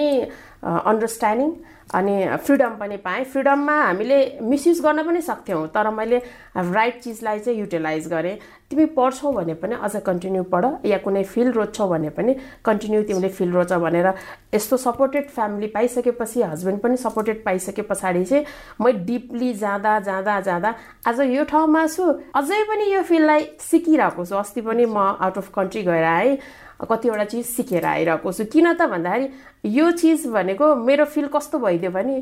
अन्डरस्ट्यान्डिङ 0.67 1.51
अनि 1.95 2.15
फ्रिडम 2.43 2.73
पनि 2.79 2.97
पाएँ। 2.99 3.23
फ्रिडममा 3.23 3.75
हामीले 3.81 4.17
मिसयुज 4.43 4.79
गर्न 4.83 5.03
पनि 5.07 5.21
सक्थ्यौँ 5.21 5.67
तर 5.71 5.89
मैले 5.89 6.17
राइट 6.57 6.99
चिजलाई 7.01 7.39
चाहिँ 7.39 7.59
युटिलाइज 7.59 8.07
गरेँ। 8.11 8.35
तिमी 8.69 8.85
पढ्छौ 8.91 9.31
भने 9.31 9.53
पनि 9.55 9.75
अझ 9.79 9.95
कन्टिन्यू 10.03 10.43
पढ 10.51 10.65
या 10.85 10.97
कुनै 10.99 11.23
फिल्ड 11.23 11.55
रोज्छौ 11.55 11.87
भने 11.87 12.09
पनि 12.11 12.35
कन्टिन्यू 12.65 13.03
तिमीले 13.07 13.29
फिल्ड 13.29 13.55
रोज 13.55 13.73
भनेर। 13.79 14.07
यस्तो 14.53 14.77
सपोर्टेड 14.77 15.29
फ्यामिली 15.29 15.67
पाइसकेपछि 15.71 16.41
हस्बेन्ड 16.43 16.79
पनि 16.83 16.97
सपोर्टेड 16.97 17.43
पाइसके 17.45 17.81
पछाडि 17.87 18.25
चाहिँ 18.25 18.45
म 18.81 18.91
डिपली 19.07 19.53
जाँदा 19.63 19.99
जाँदा 20.11 20.39
जाँदा 20.41 20.75
आज 21.07 21.19
यो 21.31 21.43
ठाउँमा 21.47 21.87
छु। 21.87 22.03
अझै 22.35 22.63
पनि 22.67 22.93
यो 22.93 23.01
फिल्डलाई 23.07 23.47
सिकिरहेको 23.71 24.25
छु। 24.25 24.35
अस्ति 24.35 24.61
पनि 24.61 24.85
म 24.85 24.97
आउट 25.15 25.37
अफ 25.37 25.51
कन्ट्री 25.55 25.83
गएर 25.87 26.03
आएँ। 26.03 26.37
कतिवटा 26.81 27.25
चिज 27.25 27.45
सिकेर 27.45 27.85
आइरहेको 27.85 28.31
छु। 28.31 28.45
किन 28.53 28.73
त 28.73 28.85
भन्दाखेरि 28.91 29.27
यो 29.77 29.91
चिज 29.97 30.27
भनेको 30.29 30.75
मेरो 30.75 31.05
फिल 31.05 31.27
कस्तो 31.33 31.57
भइदियो 31.59 31.91
भने 31.91 32.15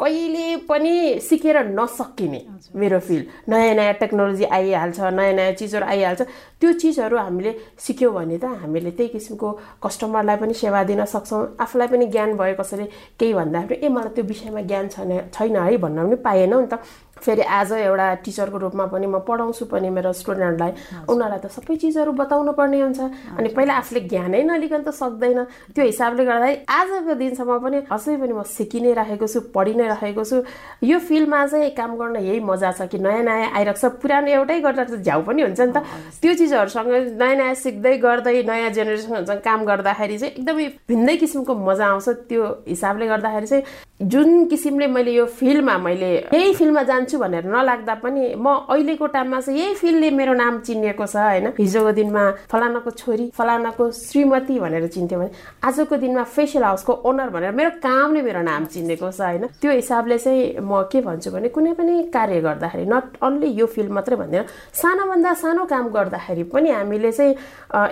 कहिले 0.00 0.56
पनि 0.64 1.20
सिकेर 1.20 1.56
नसकिने 1.76 2.40
मेरो 2.72 2.98
फिल्ड 3.04 3.52
नयाँ 3.52 3.74
नयाँ 3.76 3.94
टेक्नोलोजी 4.00 4.44
आइहाल्छ 4.48 5.00
नयाँ 5.12 5.32
नयाँ 5.36 5.52
चिजहरू 5.60 5.84
आइहाल्छ। 5.84 6.22
त्यो 6.56 6.72
चिजहरू 6.80 7.16
हामीले 7.16 7.52
सिक्यौँ 7.76 8.12
भने 8.14 8.38
त 8.40 8.44
हामीले 8.64 8.90
त्यही 8.96 9.08
किसिमको 9.12 9.48
कस्टमरलाई 9.84 10.36
पनि 10.40 10.54
सेवा 10.56 10.82
दिन 10.88 11.04
सक्छौँ। 11.04 11.60
आफूलाई 11.60 11.88
पनि 11.92 12.06
ज्ञान 12.16 12.32
भयो 12.40 12.56
कसैले 12.56 12.84
केही 13.20 13.34
भन्दाखेरि 13.36 13.84
ए 13.84 13.88
मलाई 13.92 14.12
त्यो 14.16 14.24
विषयमा 14.24 14.60
ज्ञान 14.64 14.88
छैन 14.88 15.10
छैन 15.36 15.56
है 15.68 15.76
भन्न 15.76 15.98
पनि 16.08 16.16
पाएनौँ 16.24 16.60
नि 16.64 16.68
त। 16.72 16.80
फेरि 17.24 17.42
एज 17.42 17.72
अ 17.72 17.76
एउटा 17.88 18.06
टिचरको 18.24 18.58
रूपमा 18.58 18.84
पनि 18.92 19.06
म 19.06 19.18
पढाउँछु 19.28 19.64
पनि 19.72 19.88
मेरो 19.90 20.12
स्टुडेन्टलाई 20.12 20.72
उनीहरूलाई 21.08 21.40
त 21.40 21.46
सबै 21.52 21.76
चिजहरू 21.76 22.12
बताउनु 22.16 22.52
पर्ने 22.52 22.80
हुन्छ। 22.80 23.00
अनि 23.38 23.48
पहिला 23.56 23.74
आफूले 23.80 24.00
ज्ञानै 24.10 24.42
नलिकन 24.50 24.82
त 24.82 24.90
सक्दैन। 24.90 25.38
त्यो 25.74 25.84
हिसाबले 25.84 26.24
गर्दाखेरि 26.24 26.56
आजको 26.68 27.14
दिनसम्म 27.20 27.58
पनि 27.64 27.78
अझै 27.90 28.16
पनि 28.16 28.32
म 28.32 28.42
सिकि 28.42 28.80
नै 28.80 28.92
राखेको 29.00 29.26
छु 29.26 29.40
पढि 29.54 29.74
नै 29.74 29.86
राखेको 29.92 30.24
छु। 30.24 30.36
यो 30.82 30.98
फिल्डमा 30.98 31.40
चाहिँ 31.46 31.70
काम 31.76 31.90
गर्न 32.00 32.16
यही 32.24 32.40
मजा 32.40 32.70
छ 32.72 32.88
कि 32.90 32.98
नयाँ 32.98 33.22
नयाँ 33.28 33.50
आइरहेको 33.56 33.80
छ। 33.80 33.84
पुरानो 34.00 34.28
एउटै 34.38 34.58
गर्दा 34.60 34.84
त 34.84 34.92
झ्याउ 35.04 35.20
पनि 35.28 35.42
हुन्छ 35.42 35.60
नि 35.60 35.72
त। 35.72 35.78
त्यो 36.22 36.32
चिजहरूसँग 36.40 37.20
नयाँ 37.20 37.36
नयाँ 37.36 37.54
सिक्दै 37.54 37.96
गर्दै 37.98 38.42
नयाँ 38.48 38.70
जेनेरेसनहरूसँग 38.76 39.40
काम 39.44 39.60
गर्दाखेरि 39.70 40.16
चाहिँ 40.18 40.32
एकदमै 40.34 40.66
भिन्दै 40.88 41.16
किसिमको 41.22 41.52
मजा 41.54 41.86
आउँछ। 41.86 42.08
त्यो 42.30 42.42
हिसाबले 42.68 43.06
गर्दाखेरि 43.12 43.46
चाहिँ 43.46 43.64
जुन 44.00 44.46
किसिमले 44.48 44.86
मैले 44.86 45.12
यो 45.12 45.24
फिल्डमा 45.38 45.76
मैले 45.78 46.10
यही 46.32 46.52
फिल्डमा 46.56 46.82
जान्छु 46.90 47.09
छु 47.10 47.18
भनेर 47.18 47.44
नलाग्दा 47.50 47.94
पनि 48.02 48.34
म 48.38 48.46
अहिलेको 48.70 49.06
टाइममा 49.14 49.40
चाहिँ 49.40 49.60
यही 49.60 49.74
फिल्डले 49.74 50.10
मेरो 50.10 50.34
नाम 50.34 50.58
चिनिएको 50.66 51.06
छ 51.06 51.16
होइन? 51.16 51.46
हिजोको 51.58 51.92
दिनमा 51.98 52.22
फलानाको 52.52 52.90
छोरी 52.90 53.30
फलानाको 53.34 53.90
श्रीमती 53.90 54.58
भनेर 54.60 54.86
चिन्थ्यो 54.94 55.18
भने 55.18 55.30
आजको 55.66 55.96
दिनमा 55.96 56.22
फेसियल 56.36 56.64
हाउसको 56.64 56.92
ओनर 57.10 57.28
भनेर 57.34 57.52
मेरो 57.58 57.70
कामले 57.82 58.22
मेरो 58.22 58.42
नाम 58.42 58.64
चिनेको 58.70 59.10
छ 59.10 59.20
होइन? 59.20 59.46
त्यो 59.60 59.72
हिसाबले 59.72 60.18
चाहिँ 60.18 60.62
म 60.62 60.82
के 60.92 61.00
भन्छु 61.02 61.30
भने 61.30 61.48
कुनै 61.50 61.72
पनि 61.74 61.94
कार्य 62.14 62.40
गर्दाखेरि 62.40 62.86
नट 62.86 63.18
अन्ली 63.22 63.48
यो 63.60 63.66
फिल्ड 63.66 63.90
मात्रै 63.90 64.16
भन्दैन 64.16 64.44
सानोभन्दा 64.72 65.32
सानो 65.42 65.64
काम 65.66 65.88
गर्दाखेरि 65.90 66.42
पनि 66.54 66.70
हामीले 66.70 67.12
चाहिँ 67.12 67.34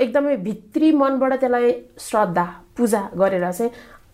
एकदमै 0.04 0.37
भित्री 0.46 0.92
मनबाट 0.92 1.32
त्यसलाई 1.40 1.72
श्रद्धा 1.98 2.46
पूजा 2.76 3.02
गरेर 3.18 3.50
चाहिँ 3.52 3.70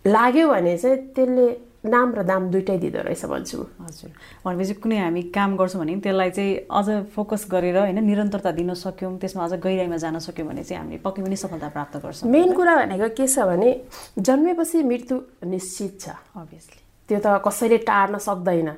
लाग्यो 0.07 0.49
भने 0.49 0.77
चाहिँ 0.79 0.97
त्यसले 1.15 1.47
नाम 1.85 2.15
र 2.17 2.23
दाम 2.25 2.49
दुइटै 2.51 2.77
दिँदो 2.81 3.01
रहेछ 3.05 3.25
भन्छु। 3.29 3.59
हजुर। 3.85 4.11
भनेपछि 4.45 4.75
कुनै 4.81 4.99
हामी 4.99 5.23
काम 5.29 5.57
गर्छौँ 5.57 5.81
भने 5.81 5.97
त्यसलाई 6.01 6.31
चाहिँ 6.31 6.53
अझ 6.73 6.89
फोकस 7.13 7.47
गरेर 7.53 7.77
होइन 7.79 8.01
निरन्तरता 8.05 8.51
दिन 8.57 8.75
सक्यौँ 8.75 9.19
त्यसमा 9.21 9.45
अझ 9.45 9.53
गहिराइमा 9.61 9.97
जान 10.01 10.19
सक्यौँ 10.19 10.49
भने 10.49 10.65
चाहिँ 10.65 10.81
हामीले 10.81 10.99
पक्कै 11.05 11.23
पनि 11.23 11.37
सफलता 11.37 11.69
प्राप्त 11.77 11.97
गर्छौँ। 12.01 12.31
मेन 12.31 12.53
कुरा 12.57 12.75
भनेको 12.77 13.09
के 13.13 13.27
छ 13.29 13.39
भने 13.45 13.69
जन्मेपछि 14.17 14.83
मृत्यु 14.83 15.17
निश्चित 15.45 15.93
छ। 16.01 16.07
अभियसली 16.33 16.81
त्यो 17.09 17.19
त 17.21 17.27
कसैले 17.45 17.79
टार्न 17.85 18.19
सक्दैन। 18.19 18.71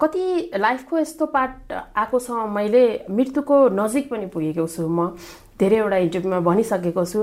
कति 0.00 0.24
लाइफको 0.56 0.98
यस्तो 0.98 1.26
पार्ट 1.26 1.72
आएको 1.72 2.18
छ 2.20 2.30
मैले 2.48 2.84
मृत्युको 3.10 3.56
नजिक 3.72 4.04
पनि 4.10 4.26
पुगेको 4.28 4.66
छु 4.66 4.88
म। 4.88 5.16
धेरैवटा 5.60 5.96
इन्टरभ्यूमा 5.96 6.40
भनिसकेको 6.40 7.04
छु। 7.04 7.20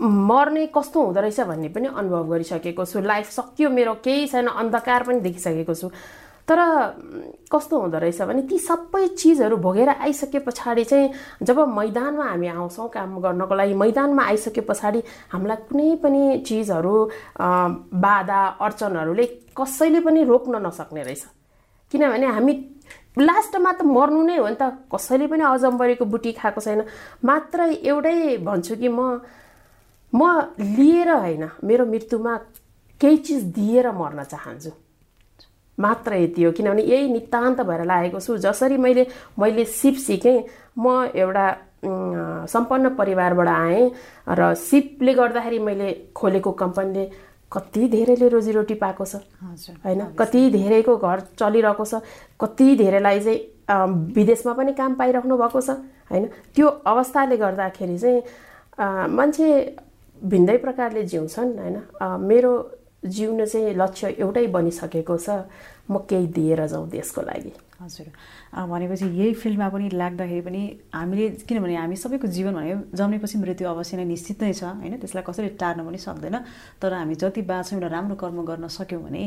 मर्ने 0.00 0.66
कस्तो 0.74 1.02
हुँदो 1.02 1.20
रहेछ 1.20 1.40
भन्ने 1.40 1.68
पनि 1.68 1.88
अनुभव 1.88 2.28
गरिसकेको 2.30 2.84
छु। 2.84 3.00
लाइफ 3.00 3.30
सकियो 3.30 3.70
मेरो 3.70 3.94
केही 4.04 4.26
छैन 4.26 4.46
अन्धकार 4.46 5.02
पनि 5.04 5.20
देखिसकेको 5.20 5.74
छु। 5.74 5.88
तर 6.48 6.58
कस्तो 7.52 7.78
हुँदो 7.80 7.98
रहेछ 7.98 8.20
भने 8.22 8.42
ती 8.48 8.58
सबै 8.58 9.06
चिजहरू 9.20 9.56
भोगेर 9.60 9.88
आइसके 9.88 10.38
पछाडि 10.40 10.84
चाहिँ 10.84 11.10
जब 11.44 11.58
मैदानमा 11.68 12.24
हामी 12.24 12.48
आउँछौँ 12.48 12.88
काम 12.88 13.20
गर्नको 13.20 13.54
लागि 13.54 13.74
मैदानमा 13.76 14.22
आइसके 14.24 14.60
पछाडि 14.64 15.02
हामीलाई 15.32 15.56
कुनै 15.68 15.96
पनि 16.00 16.22
चिजहरू 16.48 16.94
बाधा 17.36 18.40
अडचनहरूले 18.64 19.26
कसैले 19.52 20.00
पनि 20.00 20.24
रोक्न 20.24 20.64
नसक्ने 20.66 21.02
रहेछ। 21.02 21.24
किनभने 21.92 22.26
हामी 22.26 22.52
लास्टमा 23.18 23.72
त 23.72 23.82
मर्नु 23.84 24.22
नै 24.22 24.36
हो 24.38 24.48
नि 24.48 24.56
त। 24.56 24.88
कसैले 24.88 25.26
पनि 25.28 25.42
अजम्बरीको 25.44 26.04
बुटी 26.06 26.32
खाएको 26.32 26.60
छैन। 26.60 26.80
मात्र 27.24 27.76
एउटै 27.84 28.40
भन्छु 28.40 28.76
कि 28.80 28.88
म 28.88 29.20
म 30.12 30.20
लिएर 30.60 31.10
होइन 31.10 31.48
मेरो 31.64 31.86
मृत्युमा 31.86 32.36
केही 33.00 33.16
चिज 33.16 33.42
दिएर 33.54 33.90
मर्न 33.92 34.22
चाहन्छु। 34.24 34.70
मात्र 35.78 36.14
यति 36.14 36.42
हो 36.42 36.52
किनभने 36.52 36.82
यही 36.82 37.08
नितान्त 37.08 37.60
भएर 37.62 37.84
लागेको 37.84 38.20
छु। 38.20 38.36
जसरी 38.38 38.76
मैले 38.76 39.06
मैले 39.38 39.64
सिप 39.64 39.94
सिकेँ 39.94 40.42
म 40.78 41.10
एउटा 41.14 41.46
सम्पन्न 42.50 42.94
परिवारबाट 42.96 43.48
आएँ 43.48 43.90
र 44.28 44.54
सिपले 44.54 45.14
गर्दाखेरि 45.14 45.58
मैले 45.58 45.92
खोलेको 46.16 46.52
कम्पनीले 46.52 47.04
कति 47.52 47.88
धेरैले 47.88 48.28
रोजीरोटी 48.28 48.74
पाएको 48.74 49.04
छ। 49.04 49.22
होइन 49.84 50.00
कति 50.18 50.50
धेरैको 50.50 50.96
घर 50.96 51.20
चलिरहेको 51.38 51.84
छ 51.84 52.02
कति 52.40 52.74
धेरैलाई 52.76 53.20
चाहिँ 53.20 53.38
विदेशमा 54.14 54.52
पनि 54.52 54.72
काम 54.72 54.94
पाइराख्नु 54.94 55.36
भएको 55.38 55.60
छ। 55.60 55.70
होइन 56.10 56.26
त्यो 56.54 56.66
अवस्थाले 56.66 57.36
गर्दाखेरि 57.36 57.98
चाहिँ 57.98 58.22
मान्छे 59.14 59.46
भिन्दै 60.24 60.56
प्रकारले 60.58 61.02
जिउँछन् 61.04 61.58
होइन? 61.58 61.76
मेरो 62.20 62.52
जिउन 63.06 63.44
चाहिँ 63.44 63.74
लक्ष्य 63.74 64.08
एउटै 64.18 64.46
बनिसकेको 64.46 65.16
छ। 65.16 65.30
म 65.90 66.04
केही 66.08 66.26
दिएर 66.36 66.66
जाउँ 66.66 66.88
देशको 66.90 67.22
लागि। 67.22 67.52
हजुर। 67.78 68.06
भनेपछि 68.68 69.06
यही 69.06 69.32
फिल्डमा 69.38 69.68
पनि 69.70 69.88
लाग्दाखेरि 69.94 70.40
पनि 70.42 70.62
हामीले 70.94 71.28
किनभने 71.46 71.74
हामी 71.76 71.96
सबैको 71.96 72.26
जीवन 72.26 72.52
भनेको 72.54 72.96
जन्मेपछि 72.98 73.38
मृत्यु 73.38 73.68
अवश्य 73.68 73.96
नै 73.96 74.04
निश्चित 74.04 74.42
नै 74.42 74.52
छ 74.52 74.64
होइन? 74.82 74.98
त्यसलाई 74.98 75.22
कसैले 75.22 75.48
टार्न 75.54 75.86
पनि 75.86 75.98
सक्दैन। 75.98 76.36
तर 76.82 76.92
हामी 76.92 77.14
जति 77.14 77.42
बाँच्छौँ 77.46 77.78
एउटा 77.78 77.88
राम्रो 77.94 78.16
कर्म 78.18 78.38
गर्न 78.42 78.66
सक्यौँ 78.66 79.02
भने 79.02 79.22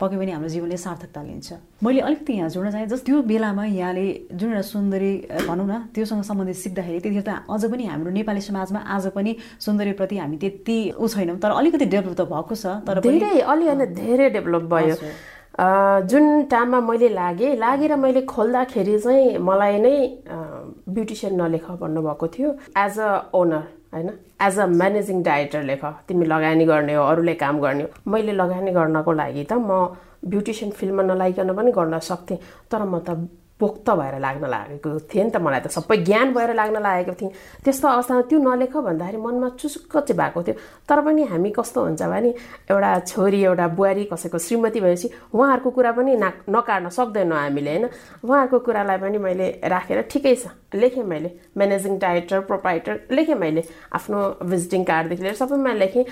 पक्कै 0.00 0.16
पनि 0.16 0.30
हाम्रो 0.32 0.48
जीवनले 0.48 0.76
सार्थकता 0.80 1.20
लिन्छ। 1.22 1.48
मैले 1.84 2.00
अलिकति 2.00 2.32
यहाँ 2.32 2.48
जोड्न 2.48 2.70
चाहेँ 2.72 2.86
जस्तो 2.88 3.04
त्यो 3.04 3.22
बेलामा 3.28 3.64
यहाँले 3.68 4.06
जुन 4.32 4.48
एउटा 4.48 4.62
सुन्दरी 4.64 5.12
भनौँ 5.44 5.66
न 5.68 5.74
त्योसँग 5.92 6.22
सम्बन्धित 6.24 6.56
सिक्दाखेरि 6.56 7.00
त्यतिखेर 7.04 7.24
त 7.28 7.44
अझ 7.52 7.62
पनि 7.68 7.84
हाम्रो 7.84 8.10
नेपाली 8.16 8.40
समाजमा 8.40 8.80
आज 8.96 9.12
पनि 9.12 9.36
सुन्दरीप्रति 9.60 10.16
हामी 10.16 10.36
त्यति 10.40 10.78
ऊ 10.96 11.04
छैनौँ 11.04 11.36
तर 11.36 11.52
अलिकति 11.52 11.84
डेभलप 11.84 12.16
त 12.16 12.24
भएको 12.32 12.54
छ 12.56 12.80
तर 12.88 13.00
धेरै 13.04 13.40
अलि 13.44 13.86
धेरै 13.92 14.30
डेभलप 14.40 14.64
भयो। 14.72 14.96
जुन 15.58 16.44
टाइममा 16.50 16.80
मैले 16.80 17.08
लागेँ 17.08 17.54
लागेर 17.56 17.94
मैले 17.96 18.22
खोल्दाखेरि 18.22 18.98
चाहिँ 18.98 19.38
मलाई 19.38 19.78
नै 19.80 19.94
ब्युटिसियन 20.88 21.34
नलेख 21.42 21.70
भन्नुभएको 21.80 22.26
थियो। 22.28 22.50
एज 22.78 22.98
अ 22.98 23.08
ओनर 23.34 23.62
होइन? 23.94 24.08
एज 24.46 24.58
अ 24.58 24.66
म्यानेजिङ 24.66 25.22
डाइरेक्टर 25.22 25.62
लेख। 25.62 25.84
तिमी 26.08 26.26
लगानी 26.26 26.64
गर्ने 26.64 26.94
हो 26.94 27.02
अरूले 27.04 27.34
काम 27.34 27.60
गर्ने 27.60 27.82
हो। 27.82 28.10
मैले 28.10 28.32
लगानी 28.32 28.70
गर्नको 28.72 29.12
लागि 29.12 29.44
त 29.44 29.52
म 29.52 29.96
ब्युटिसियन 30.24 30.70
फिल्डमा 30.70 31.02
नलाइकन 31.02 31.52
पनि 31.56 31.72
गर्न 31.72 31.98
सक्थेँ। 31.98 32.38
तर 32.70 32.82
म 32.84 32.98
त 33.00 33.10
पोख्त 33.60 33.90
भएर 33.90 34.18
लाग्न 34.18 34.44
लागेको 34.48 34.98
थिएँ 35.04 35.24
नि 35.24 35.30
त 35.30 35.36
मलाई 35.36 35.60
त। 35.60 35.68
सबै 35.68 35.96
ज्ञान 36.08 36.32
भएर 36.34 36.54
लाग्न 36.54 36.76
लागेको 36.80 37.14
थिएँ। 37.20 37.30
त्यस्तो 37.64 37.88
अवस्थामा 37.88 38.22
त्यो 38.26 38.38
नलेख 38.40 38.76
भन्दाखेरि 38.76 39.18
मनमा 39.20 39.48
चुसुक्क 39.60 39.96
चाहिँ 40.08 40.16
भएको 40.16 40.42
थियो। 40.42 40.54
तर 40.88 41.00
पनि 41.04 41.22
हामी 41.28 41.50
कस्तो 41.52 41.78
हुन्छ 41.84 42.02
भने 42.02 42.30
एउटा 42.70 42.90
छोरी 43.06 43.40
एउटा 43.44 43.66
बुहारी 43.76 44.04
कसैको 44.12 44.38
श्रीमती 44.38 44.80
भएपछि 44.80 45.08
उहाँहरूको 45.34 45.70
कुरा 45.70 45.92
पनि 45.92 46.16
ना 46.16 46.32
नकाट्न 46.48 46.88
सक्दैनौँ 46.88 47.38
हामीले 47.38 47.70
होइन? 47.70 47.84
उहाँहरूको 48.24 48.58
कुरालाई 48.64 48.98
पनि 48.98 49.18
मैले 49.18 49.46
राखेर 49.68 50.02
ठिकै 50.10 50.34
छ। 50.34 50.56
लेखेँ 50.74 51.04
मैले। 51.04 51.30
म्यानेजिङ 51.58 51.98
डाइरेक्टर 51.98 52.40
प्रोपाइटर 52.48 52.94
लेखेँ 53.12 53.34
मैले। 53.34 53.62
आफ्नो 53.92 54.18
भिजिटिङ 54.42 54.84
कार्डदेखि 54.84 55.22
लिएर 55.22 55.34
सबैमा 55.34 55.72
लेखेँ। 55.72 56.04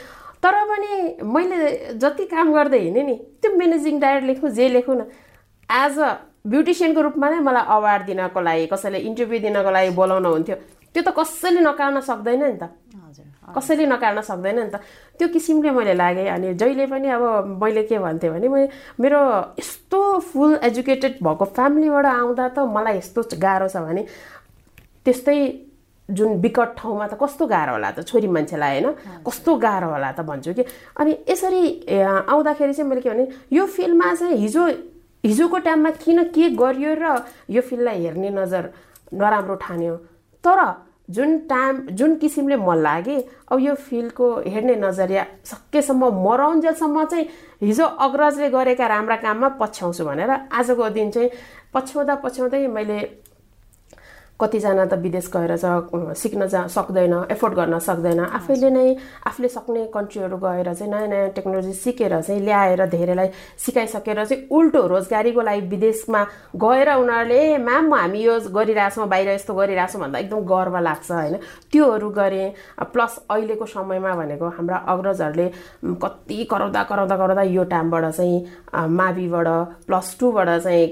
तर 0.43 0.55
पनि 0.71 0.91
मैले 1.25 1.57
जति 1.99 2.25
काम 2.31 2.53
गर्दै 2.55 2.79
हिँडेँ 2.79 3.03
नि 3.03 3.15
त्यो 3.43 3.51
म्यानेजिङ 3.57 3.99
डाइरेक्टर 4.01 4.27
लेखौँ 4.27 4.51
जे 4.51 4.69
लेखौँ 4.69 4.97
न 4.97 5.03
एज 5.69 5.99
अ 5.99 6.11
ब्युटिसियनको 6.51 7.01
रूपमा 7.07 7.29
नै 7.31 7.39
मलाई 7.49 7.65
अवार्ड 7.77 8.03
दिनको 8.09 8.41
लागि 8.41 8.67
कसैले 8.73 8.99
इन्टरभ्यू 9.09 9.39
दिनको 9.47 9.71
लागि 9.71 9.91
बोलाउनु 10.01 10.29
हुन्थ्यो। 10.35 10.57
त्यो 10.95 11.03
त 11.03 11.11
कसैले 11.13 11.61
नकार्न 11.61 12.01
सक्दैन 12.01 12.43
नि 12.43 12.59
त। 12.63 12.65
कसैले 13.57 13.85
नकार्न 13.87 14.21
सक्दैन 14.25 14.59
नि 14.59 14.71
त। 14.73 14.77
त्यो 15.19 15.29
किसिमले 15.29 15.71
मैले 15.77 15.95
लागेँ 15.95 16.29
अनि 16.29 16.55
जहिले 16.61 16.87
पनि 16.89 17.09
अब 17.17 17.25
मैले 17.63 17.83
के 17.89 17.99
भन्थेँ 17.99 18.31
भने 18.31 18.49
मैले 18.49 18.69
मेरो 19.01 19.21
यस्तो 19.61 20.01
फुल 20.33 20.59
एजुकेटेड 20.69 21.21
भएको 21.21 21.45
फ्यामिलीबाट 21.57 22.07
आउँदा 22.07 22.49
त 22.57 22.59
मलाई 22.77 22.97
यस्तो 22.99 23.21
गाह्रो 23.37 23.69
छ 23.69 23.77
भने 23.85 24.03
त्यस्तै 25.05 25.39
जुन 26.09 26.41
विकट 26.41 26.71
ठाउँमा 26.77 27.07
त 27.09 27.15
कस्तो 27.21 27.47
गाह्रो 27.47 27.73
होला 27.77 27.91
त 27.93 28.01
छोरी 28.09 28.29
मान्छेलाई 28.33 28.81
होइन? 28.81 28.89
कस्तो 29.25 29.51
गाह्रो 29.61 29.89
होला 29.93 30.11
त 30.13 30.21
भन्छु 30.25 30.53
कि। 30.57 30.65
अनि 30.97 31.13
यसरी 31.29 31.63
आउँदाखेरि 32.33 32.73
चाहिँ 32.73 32.89
मैले 32.89 33.01
के 33.05 33.11
भने 33.11 33.25
यो 33.53 33.67
फिल्डमा 33.67 34.15
चाहिँ 34.15 34.37
हिजो 34.37 34.63
हिजोको 35.25 35.59
टाइममा 35.59 35.91
किन 36.03 36.23
के 36.35 36.51
गरियो 36.57 36.95
र 36.99 37.07
यो 37.51 37.61
फिल्डलाई 37.61 38.03
हेर्ने 38.03 38.31
नजर 38.31 38.71
नराम्रो 39.15 39.55
ठान्यो। 39.65 39.95
तर 40.45 40.61
जुन 41.11 41.39
टाइम 41.49 41.77
जुन 41.99 42.15
किसिमले 42.21 42.57
म 42.57 42.75
लागेँ 42.77 43.23
अब 43.51 43.59
यो 43.61 43.75
फिल्डको 43.75 44.27
हेर्ने 44.47 44.75
नजरिया 44.77 45.25
सकेसम्म 45.45 46.05
मराउन्जेलसम्म 46.25 47.05
चाहिँ 47.05 47.29
हिजो 47.63 47.85
अग्रजले 48.07 48.49
गरेका 48.51 48.87
राम्रा 48.87 49.17
काममा 49.25 49.49
पछ्याउँछु 49.61 50.05
भनेर 50.05 50.31
आजको 50.53 50.89
दिन 50.91 51.11
चाहिँ 51.11 51.31
पछ्याउँदा 51.75 52.15
पछ्याउँदै 52.25 52.67
मैले 52.69 52.99
कतिजना 54.41 54.85
त 54.87 54.95
विदेश 55.03 55.27
गएर 55.35 55.57
चाहिँ 55.57 56.15
सिक्न 56.15 56.47
जा 56.47 56.67
सक्दैन 56.71 57.15
एफोर्ड 57.31 57.55
गर्न 57.55 57.79
सक्दैन। 57.79 58.21
आफैले 58.21 58.71
नै 58.71 58.87
आफूले 59.27 59.49
सक्ने 59.49 59.85
कन्ट्रीहरू 59.95 60.37
गएर 60.39 60.73
चाहिँ 60.75 60.93
नयाँ 60.93 61.09
नयाँ 61.09 61.29
टेक्नोलोजी 61.35 61.73
सिकेर 61.75 62.21
चाहिँ 62.23 62.41
ल्याएर 62.41 62.85
धेरैलाई 62.87 63.29
सिकाइसकेर 63.59 64.25
चाहिँ 64.25 64.47
उल्टो 64.51 64.87
रोजगारीको 64.87 65.43
लागि 65.43 65.61
विदेशमा 65.69 66.23
गएर 66.55 66.89
उनीहरूले 66.95 67.59
म्याम 67.59 67.95
हामी 67.95 68.21
यो 68.23 68.39
गरिरहेछौँ 68.55 69.09
बाहिर 69.09 69.29
यस्तो 69.29 69.55
गरिरहेछौँ 69.55 70.01
भन्दा 70.01 70.19
एकदम 70.19 70.41
गर्व 70.47 70.79
लाग्छ 70.79 71.11
होइन? 71.11 71.35
त्योहरू 71.73 72.09
गरेँ। 72.11 72.53
प्लस 72.95 73.19
अहिलेको 73.31 73.67
समयमा 73.67 74.15
भनेको 74.15 74.49
हाम्रा 74.55 74.77
अग्रजहरूले 74.87 75.47
कति 75.99 76.45
कराउँदा 76.51 76.83
कराउँदा 76.85 77.17
कराउँदा 77.17 77.43
यो 77.43 77.65
टाइमबाट 77.67 78.05
चाहिँ 78.15 78.39
माविबाट 78.89 79.49
प्लस 79.87 80.17
टूबाट 80.21 80.49
चाहिँ 80.63 80.87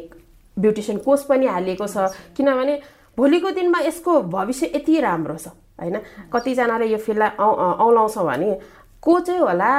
ब्युटिसियन 0.56 0.98
कोर्स 0.98 1.22
पनि 1.30 1.46
हालिएको 1.46 1.86
छ। 1.86 2.10
किनभने 2.36 2.74
भोलिको 3.16 3.50
दिनमा 3.50 3.78
यसको 3.80 4.20
भविष्य 4.36 4.70
यति 4.74 5.00
राम्रो 5.00 5.36
छ 5.36 5.48
होइन? 5.80 5.96
कतिजनाले 6.32 6.86
यो 6.92 6.98
फिल्डलाई 6.98 7.30
औ 7.40 7.46
औलाउँछ 7.84 8.18
भने 8.18 8.50
को 9.02 9.18
चाहिँ 9.20 9.40
होला 9.40 9.70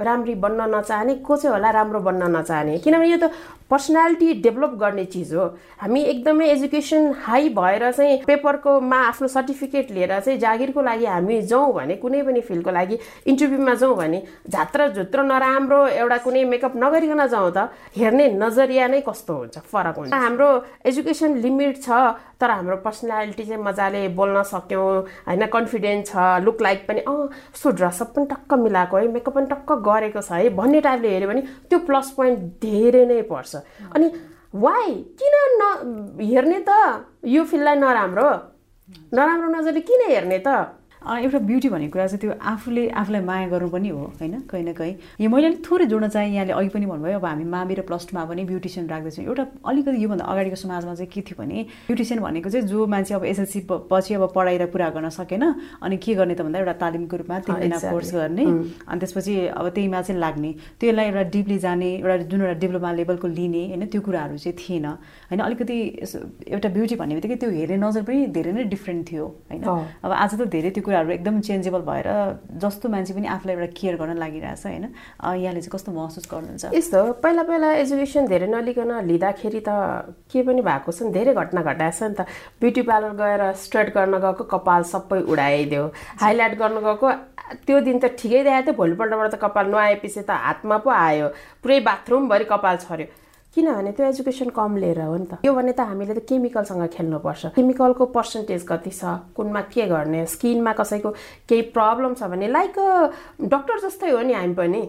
राम्री 0.00 0.34
बन्न 0.34 0.74
नचाहने 0.74 1.14
को 1.24 1.36
चाहिँ 1.36 1.54
होला 1.54 1.70
राम्रो 1.70 2.00
बन्न 2.00 2.36
नचाहने? 2.36 2.78
किनभने 2.78 3.08
यो 3.08 3.18
त 3.18 3.30
पर्सनालिटी 3.70 4.32
डेभलप 4.42 4.74
गर्ने 4.78 5.04
चिज 5.04 5.32
हो। 5.34 5.44
हामी 5.80 6.02
एकदमै 6.02 6.46
एजुकेसन 6.48 7.12
हाई 7.24 7.48
भएर 7.48 7.90
चाहिँ 7.92 8.18
पेपरकोमा 8.26 8.96
आफ्नो 9.06 9.28
सर्टिफिकेट 9.28 9.90
लिएर 9.90 10.20
चाहिँ 10.20 10.38
जागिरको 10.38 10.82
लागि 10.82 11.06
हामी 11.06 11.40
जाउँ 11.42 11.72
भने 11.74 11.96
कुनै 11.96 12.22
पनि 12.22 12.40
फिल्डको 12.40 12.70
लागि 12.70 12.98
इन्टरभ्यूमा 13.26 13.74
जाउँ 13.74 13.96
भने 13.96 14.22
झात्र 14.50 14.88
झुत्रो 14.92 15.22
नराम्रो 15.22 15.86
एउटा 15.86 16.16
कुनै 16.28 16.44
मेकअप 16.44 16.76
नगरिकन 16.76 17.26
जाउँ 17.26 17.50
त 17.56 17.68
हेर्ने 17.96 18.28
नजरिया 18.36 18.86
नै 18.86 19.00
कस्तो 19.00 19.34
हुन्छ 19.34 19.58
फरक 19.72 19.98
हुन्छ। 19.98 20.12
हाम्रो 20.14 20.50
एजुकेसन 20.86 21.36
लिमिट 21.40 21.82
छ 21.82 21.90
तर 22.36 22.50
हाम्रो 22.50 22.76
पर्सनालिटी 22.84 23.44
चाहिँ 23.44 23.62
मजाले 23.64 24.06
बोल्न 24.14 24.42
सक्यौँ 24.44 24.86
होइन 25.26 25.46
कन्फिडेन्स 25.48 26.06
छ 26.06 26.44
लुक 26.44 26.62
लाइक 26.62 26.86
पनि 26.86 27.00
अँ 27.02 27.28
सो 27.56 27.70
ड्रेसअप 27.72 28.14
पनि 28.14 28.26
टक्क 28.30 28.54
मिलाएको 28.62 28.96
है 28.96 29.08
मेकअप 29.08 29.34
पनि 29.34 29.46
टक्क 29.50 29.72
गरेको 29.88 30.20
छ 30.20 30.30
है 30.32 30.48
भन्ने 30.58 30.80
टाइपले 30.86 31.08
हेऱ्यो 31.14 31.28
भने 31.28 31.42
त्यो 31.68 31.78
प्लस 31.88 32.10
पोइन्ट 32.16 32.38
धेरै 32.62 33.04
नै 33.06 33.20
पर्छ। 33.30 33.52
अनि 33.94 34.06
वाइ 34.54 34.92
किन 35.20 35.34
न 35.60 35.62
हेर्ने 36.20 36.60
त 36.68 36.70
यो 37.34 37.44
फिल्डलाई 37.44 37.76
नराम्रो। 37.76 38.28
नराम्रो 39.14 39.48
नजरले 39.54 39.80
किन 39.88 40.02
हेर्ने 40.10 40.38
त? 40.46 40.48
एउटा 41.06 41.38
ब्युटी 41.38 41.68
भन्ने 41.68 41.88
कुरा 41.88 42.06
चाहिँ 42.06 42.20
त्यो 42.20 42.32
आफूले 42.42 42.88
आफूलाई 42.90 43.22
माया 43.22 43.46
गर्नु 43.48 43.68
पनि 43.70 43.88
हो 43.88 44.02
होइन? 44.18 44.40
कहीँ 44.50 44.64
न 44.64 44.72
कहीँ। 44.74 44.94
यो 45.20 45.28
मैले 45.30 45.46
अलिक 45.46 45.62
थोरै 45.62 45.86
जोड्न 45.86 46.08
चाहेँ 46.08 46.34
यहाँले 46.34 46.52
अघि 46.52 46.68
पनि 46.74 46.86
भन्नुभयो 46.86 47.18
अब 47.18 47.24
हामी 47.24 47.44
मावि 47.46 47.74
र 47.74 47.80
प्लस 47.86 48.06
टूमा 48.10 48.24
पनि 48.26 48.44
ब्युटिसियन 48.44 48.86
राख्दैछौँ। 48.90 49.24
एउटा 49.24 49.44
अलिकति 49.62 50.02
योभन्दा 50.02 50.24
अगाडिको 50.26 50.56
समाजमा 50.56 50.94
चाहिँ 50.94 51.10
के 51.14 51.20
थियो 51.22 51.36
भने 51.38 51.62
ब्युटिसियन 51.86 52.20
भनेको 52.20 52.50
चाहिँ 52.50 52.66
जो 52.66 52.86
मान्छे 52.86 53.14
अब 53.14 53.24
एसएलसी 53.24 53.60
पछि 53.70 54.14
अब 54.14 54.32
पढाइ 54.34 54.56
र 54.58 54.66
पुरा 54.66 54.88
गर्न 54.90 55.08
सकेन 55.14 55.42
अनि 55.82 55.96
के 55.96 56.14
गर्ने 56.14 56.34
त 56.34 56.42
भन्दा 56.42 56.58
एउटा 56.58 56.74
तालिमको 56.82 57.16
रूपमा 57.16 57.38
तिन 57.46 57.54
महिना 57.54 57.78
कोर्स 57.78 58.10
गर्ने 58.14 58.44
अनि 58.44 58.98
त्यसपछि 58.98 59.34
अब 59.54 59.68
त्यहीमा 59.68 60.02
चाहिँ 60.02 60.20
लाग्ने। 60.20 60.50
त्यसलाई 60.80 61.06
एउटा 61.06 61.22
डिपली 61.30 61.58
जाने 61.58 61.90
एउटा 62.02 62.16
जुन 62.26 62.40
एउटा 62.42 62.58
डिप्लोमा 62.60 62.92
लेभलको 62.92 63.26
लिने 63.28 63.62
होइन? 63.70 63.86
त्यो 63.86 64.00
कुराहरू 64.00 64.36
चाहिँ 64.42 64.56
थिएन। 64.58 64.86
होइन? 65.30 65.40
अलिकति 65.40 65.76
एउटा 66.50 66.68
ब्युटी 66.74 66.94
भन्ने 66.96 67.14
बित्तिकै 67.14 67.36
त्यो 67.36 67.50
हेर्ने 67.50 67.76
नजर 67.76 68.02
पनि 68.02 68.26
धेरै 68.34 68.52
नै 68.52 68.64
डिफ्रेन्ट 68.74 69.02
थियो 69.10 69.24
होइन? 69.50 69.62
अब 70.02 70.10
आज 70.10 70.34
त 70.34 70.42
धेरै 70.50 70.70
त्यो 70.70 70.82
कुरा 70.82 70.95
कुराहरू 70.96 71.12
एकदम 71.12 71.40
चेन्जेबल 71.40 71.80
भएर 71.84 72.08
जस्तो 72.56 72.88
मान्छे 72.88 73.14
पनि 73.14 73.26
आफूलाई 73.28 73.54
एउटा 73.56 73.72
केयर 73.76 73.96
गर्न 74.00 74.16
लागिरहेछ 74.16 74.66
होइन? 74.66 74.84
यहाँले 75.36 75.60
चाहिँ 75.60 75.72
कस्तो 75.76 75.92
महसुस 75.92 76.24
गर्नुहुन्छ? 76.32 76.72
यस्तो 76.72 77.00
पहिला 77.20 77.42
पहिला 77.44 77.72
एजुकेसन 77.84 78.26
धेरै 78.26 78.46
नलिकन 78.48 78.92
लिँदाखेरि 79.04 79.60
त 79.60 79.68
के 80.32 80.42
पनि 80.42 80.62
भएको 80.64 80.92
छ 80.92 81.02
नि 81.04 81.12
धेरै 81.12 81.34
घटना 81.36 81.60
घटाएको 81.60 81.92
छ 81.92 82.02
नि 82.02 82.14
त। 82.16 82.24
ब्युटी 82.60 82.82
पार्लर 82.88 83.12
गएर 83.20 83.42
स्ट्रेट 83.60 83.88
गर्न 83.92 84.14
गएको 84.24 84.44
कपाल 84.48 84.82
सबै 84.88 85.20
उडाइदियो। 85.28 85.84
हाइलाइट 86.24 86.54
गर्न 86.56 86.76
गएको 86.88 87.06
त्यो 87.66 87.80
दिन 87.84 87.98
त 88.00 88.16
ठिकै 88.16 88.40
देखाएको 88.42 88.72
थियो 88.72 88.78
भोलिपल्टबाट 88.80 89.28
त 89.28 89.36
कपाल 89.44 89.66
नआएपछि 89.68 90.20
त 90.24 90.30
हातमा 90.32 90.76
पो 90.80 90.90
आयो। 90.90 91.28
पुरै 91.60 91.80
बाथरुमभरि 91.84 92.44
कपाल 92.48 92.76
छर्यो। 92.88 93.06
किनभने 93.56 93.92
त्यो 93.96 94.06
एजुकेसन 94.06 94.48
कम 94.52 94.76
लिएर 94.76 95.00
हो 95.00 95.16
नि 95.16 95.26
त। 95.26 95.40
यो 95.44 95.52
भने 95.56 95.72
त 95.72 95.80
हामीले 95.80 96.14
त 96.14 96.28
केमिकलसँग 96.28 96.86
खेल्नुपर्छ 96.92 97.56
केमिकलको 97.56 98.04
पर्सेन्टेज 98.12 98.62
कति 98.68 98.90
छ? 98.92 99.32
कुनमा 99.32 99.60
के 99.72 99.86
गर्ने? 99.88 100.26
स्किनमा 100.28 100.72
कसैको 100.76 101.10
केही 101.48 101.62
प्रब्लम 101.72 102.14
छ 102.14 102.28
भने 102.28 102.48
लाइक 102.52 102.76
डक्टर 103.40 103.80
जस्तै 103.88 104.10
हो 104.12 104.20
नि 104.20 104.32
हामी 104.36 104.54
पनि। 104.54 104.82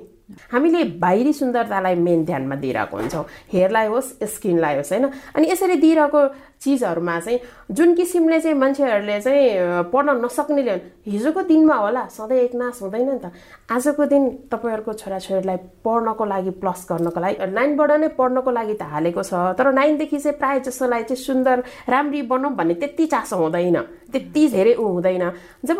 हामीले 0.52 0.84
बाहिरी 1.00 1.34
सुन्दरतालाई 1.34 1.96
मेन 1.96 2.26
ध्यानमा 2.26 2.56
दिइरहेको 2.56 2.98
हुन्छौँ। 2.98 3.26
हेयरलाई 3.54 3.88
होस् 3.88 4.12
स्किनलाई 4.28 4.76
होस् 4.76 4.92
होइन? 4.92 5.06
अनि 5.36 5.46
यसरी 5.52 5.76
दिइरहेको 5.80 6.22
चिजहरूमा 6.58 7.20
चाहिँ 7.20 7.40
जुन 7.72 7.94
किसिमले 7.96 8.40
चाहिँ 8.42 8.58
मान्छेहरूले 8.58 9.20
चाहिँ 9.22 9.84
पढ्न 9.94 10.10
नसक्नेले 10.26 10.76
हिजोको 11.08 11.42
दिनमा 11.48 11.76
होला 11.76 12.06
सधैँ 12.12 12.40
एक 12.44 12.56
नाश 12.56 12.80
हुँदैन 12.82 13.08
नि 13.08 13.20
त। 13.24 13.32
आजको 13.72 14.06
दिन 14.06 14.24
तपाईँहरूको 14.52 14.94
छोराछोरीलाई 14.94 15.58
पढ्नको 15.86 16.26
लागि 16.26 16.52
प्लस 16.60 16.86
गर्नको 16.90 17.20
लागि 17.20 17.36
नाइनबाट 17.48 17.92
नै 17.92 18.08
पढ्नको 18.18 18.52
लागि 18.52 18.74
त 18.74 18.84
हालेको 18.84 19.24
छ 19.24 19.34
तर 19.56 19.72
नाइनदेखि 19.72 20.18
चाहिँ 20.18 20.38
प्रायः 20.38 20.60
जसोलाई 20.66 21.04
चाहिँ 21.04 21.24
सुन्दर 21.24 21.64
राम्री 21.88 22.22
बनाऊँ 22.26 22.56
भन्ने 22.56 22.74
त्यति 22.74 23.06
चासो 23.06 23.36
हुँदैन। 23.38 23.78
त्यति 24.12 24.48
धेरै 24.50 24.74
ऊ 24.76 24.86
हुँदैन। 24.98 25.32
जब 25.64 25.80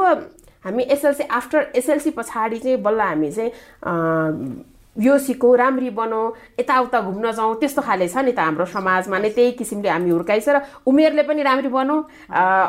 हामी 0.68 0.84
एसएलसी 0.92 1.24
आफ्टर 1.32 1.72
एसएलसी 1.76 2.12
पछाडि 2.12 2.58
चाहिँ 2.60 2.78
बल्ल 2.84 3.02
हामी 3.02 3.32
चाहिँ 3.32 3.52
यो 5.00 5.18
सिकौँ 5.18 5.56
राम्री 5.58 5.90
बनाऊ 5.94 6.32
यताउता 6.60 7.02
घुम्न 7.02 7.32
जाउँ 7.32 7.56
त्यस्तो 7.60 7.82
खाले 7.82 8.08
छ 8.08 8.18
नि 8.26 8.32
त 8.32 8.40
हाम्रो 8.40 8.66
समाजमा 8.66 9.18
नै 9.18 9.30
त्यही 9.30 9.52
किसिमले 9.62 9.90
हामी 9.90 10.10
हुर्काइछ 10.10 10.50
र 10.50 10.62
उमेरले 10.90 11.24
पनि 11.24 11.42
राम्री 11.44 11.70
बनाऊ 11.70 11.98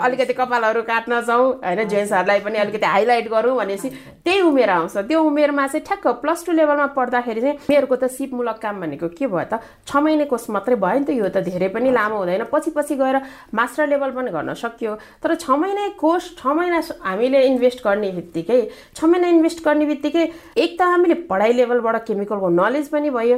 अलिकति 0.05 0.33
कपालहरू 0.37 0.83
काट्न 0.85 1.21
जाउँ 1.25 1.47
होइन 1.65 1.89
जेन्ट्सहरूलाई 1.89 2.41
पनि 2.45 2.59
अलिकति 2.59 2.87
हाइलाइट 2.87 3.29
गरौँ 3.33 3.57
भनेपछि 3.57 3.89
त्यही 4.25 4.41
उमेर 4.45 4.71
आउँछ। 4.71 4.97
त्यो 5.09 5.23
उमेरमा 5.25 5.67
चाहिँ 5.67 5.85
ठ्याक्क 5.87 6.07
प्लस 6.21 6.45
टू 6.47 6.53
लेभलमा 6.53 6.87
पढ्दाखेरि 6.93 7.41
चाहिँ 7.41 7.57
उमेरको 7.65 7.97
त 7.97 8.05
सिपमूलक 8.13 8.59
काम 8.61 8.81
भनेको 8.81 9.09
के 9.17 9.27
भयो 9.27 9.45
त? 9.49 9.61
छ 9.89 9.97
महिने 9.97 10.25
कोर्स 10.29 10.51
मात्रै 10.51 10.77
भयो 10.77 10.99
नि 11.01 11.05
त 11.09 11.11
यो 11.17 11.29
त 11.33 11.41
धेरै 11.49 11.69
पनि 11.73 11.91
लामो 11.97 12.17
हुँदैन। 12.19 12.45
पछि 12.53 12.71
पछि 12.77 12.95
गएर 13.01 13.17
मास्टर 13.55 13.89
लेभल 13.89 14.11
पनि 14.13 14.31
गर्न 14.37 14.55
सक्यो। 14.55 14.93
तर 15.25 15.35
छ 15.35 15.51
महिने 15.57 15.89
कोर्स 15.97 16.37
छ 16.37 16.47
महिना 16.53 16.81
हामीले 17.09 17.41
इन्भेस्ट 17.47 17.85
गर्ने 17.85 18.11
बित्तिकै 18.13 18.61
छ 18.95 19.05
महिना 19.05 19.29
इन्भेस्ट 19.29 19.65
गर्ने 19.65 19.87
बित्तिकै 19.87 20.25
एक 20.57 20.71
त 20.79 20.83
हामीले 20.83 21.15
पढाइ 21.31 21.53
लेभलबाट 21.57 21.97
के 22.07 22.15
केमिकलको 22.19 22.49
नलेज 22.49 22.89
पनि 22.91 23.11
भयो। 23.11 23.37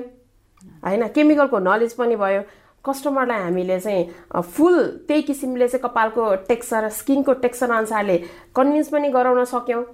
होइन 0.85 1.07
केमिकलको 1.13 1.59
नलेज 1.59 1.93
पनि 1.95 2.17
भयो। 2.17 2.43
कस्टमरलाई 2.85 3.41
हामीले 3.41 3.79
चाहिँ 3.81 4.41
फुल 4.41 4.77
त्यही 5.09 5.23
किसिमले 5.23 5.69
चाहिँ 5.69 5.83
कपालको 5.85 6.25
टेक्सचर 6.49 6.89
स्किनको 6.89 7.33
टेक्सचर 7.45 7.71
अनुसारले 7.71 8.17
कन्भिन्स 8.57 8.89
पनि 8.89 9.09
गराउन 9.13 9.45
सक्यौँ। 9.45 9.85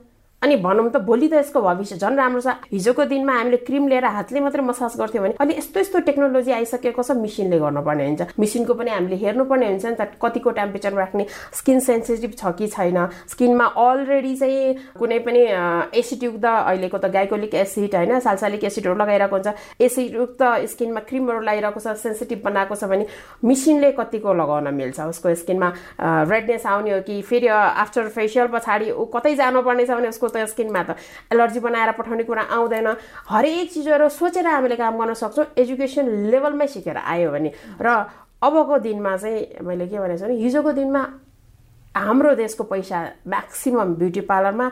अनि 0.43 0.57
भनौँ 0.61 0.91
त 0.91 0.97
भोलि 1.01 1.29
त 1.29 1.35
यसको 1.35 1.61
भविष्य 1.63 1.97
झन् 1.97 2.17
राम्रो 2.17 2.41
छ। 2.41 2.49
हिजोको 2.73 3.05
दिनमा 3.09 3.33
हामीले 3.33 3.57
क्रिम 3.67 3.89
लिएर 3.89 4.05
हातले 4.05 4.41
मात्रै 4.41 4.63
मसाज 4.63 4.97
गर्थ्यौँ 5.01 5.23
भने 5.25 5.35
अहिले 5.41 5.57
यस्तो 5.59 5.81
यस्तो 5.81 5.99
टेक्नोलोजी 6.07 6.53
आइसकेको 6.53 7.03
छ 7.03 7.11
मिसिनले 7.17 7.59
गर्नुपर्ने 7.59 8.05
हुन्छ। 8.07 8.23
मिसिनको 8.39 8.75
पनि 8.77 8.91
हामीले 8.91 9.17
हेर्नुपर्ने 9.17 9.67
हुन्छ 9.67 9.87
नि 9.87 9.97
त 9.97 10.21
कतिको 10.21 10.51
टेम्परेचरमा 10.61 11.01
राख्ने 11.01 11.27
स्किन 11.57 11.81
सेन्सिटिभ 11.81 12.33
छ 12.37 12.53
कि 12.53 12.67
छैन। 12.69 12.99
स्किनमा 13.33 13.67
अलरेडी 13.81 14.35
चाहिँ 14.37 14.75
कुनै 15.01 15.19
पनि 15.25 15.43
एसिडयुक्त 15.97 16.45
अहिलेको 16.45 16.99
त 17.01 17.07
गाइकोलिक 17.17 17.55
एसिड 17.57 17.95
होइन 17.97 18.21
सालसालिक 18.21 18.65
एसिडहरू 18.69 18.95
लगाइरहेको 18.95 19.37
हुन्छ। 19.41 19.49
एसिडयुक्त 19.81 20.43
स्किनमा 20.69 21.01
क्रिमहरू 21.09 21.41
लगाइरहेको 21.41 21.81
छ 21.81 21.97
सेन्सिटिभ 21.97 22.45
बनाएको 22.45 22.75
छ 22.77 22.85
भने 22.93 23.07
मिसिनले 23.41 23.93
कतिको 23.97 24.37
लगाउन 24.37 24.69
मिल्छ? 24.69 25.01
उसको 25.01 25.35
स्किनमा 25.35 25.69
रेडनेस 26.29 26.67
आउने 26.67 26.91
हो 26.93 27.01
कि 27.09 27.21
फेरि 27.25 27.49
आफ्टर 27.83 28.09
फेसियल 28.15 28.47
पछाडि 28.53 28.91
ऊ 28.93 29.05
कतै 29.17 29.35
जानुपर्ने 29.43 29.87
छ 29.87 29.91
भने 29.97 30.09
उसको 30.13 30.26
त 30.29 30.47
स्किनमा 30.47 30.83
त 30.83 30.97
एलर्जी 31.33 31.61
बनाएर 31.61 31.91
पठाउने 31.99 32.25
कुरा 32.25 32.43
आउँदैन। 32.43 32.89
हरेक 33.29 33.73
चिजहरू 33.73 34.09
सोचेर 34.09 34.47
हामीले 34.47 34.77
काम 34.77 34.95
गर्न 34.99 35.15
सक्छौँ। 35.15 35.47
एजुकेसन 35.57 36.05
लेभलमै 36.31 36.67
सिकेर 36.67 36.97
आयो 36.97 37.31
भने। 37.31 37.51
र 37.81 37.89
अबको 38.43 38.79
दिनमा 38.79 39.17
चाहिँ 39.17 39.65
मैले 39.65 39.87
के 39.89 39.97
भनेको 39.99 40.19
छु 40.19 40.25
भने 40.27 40.37
हिजोको 40.43 40.73
दिनमा 40.73 41.03
हाम्रो 41.97 42.35
देशको 42.37 42.65
पैसा 42.69 42.99
म्याक्सिमम् 43.27 43.95
ब्युटी 43.97 44.21
पार्लरमा 44.29 44.67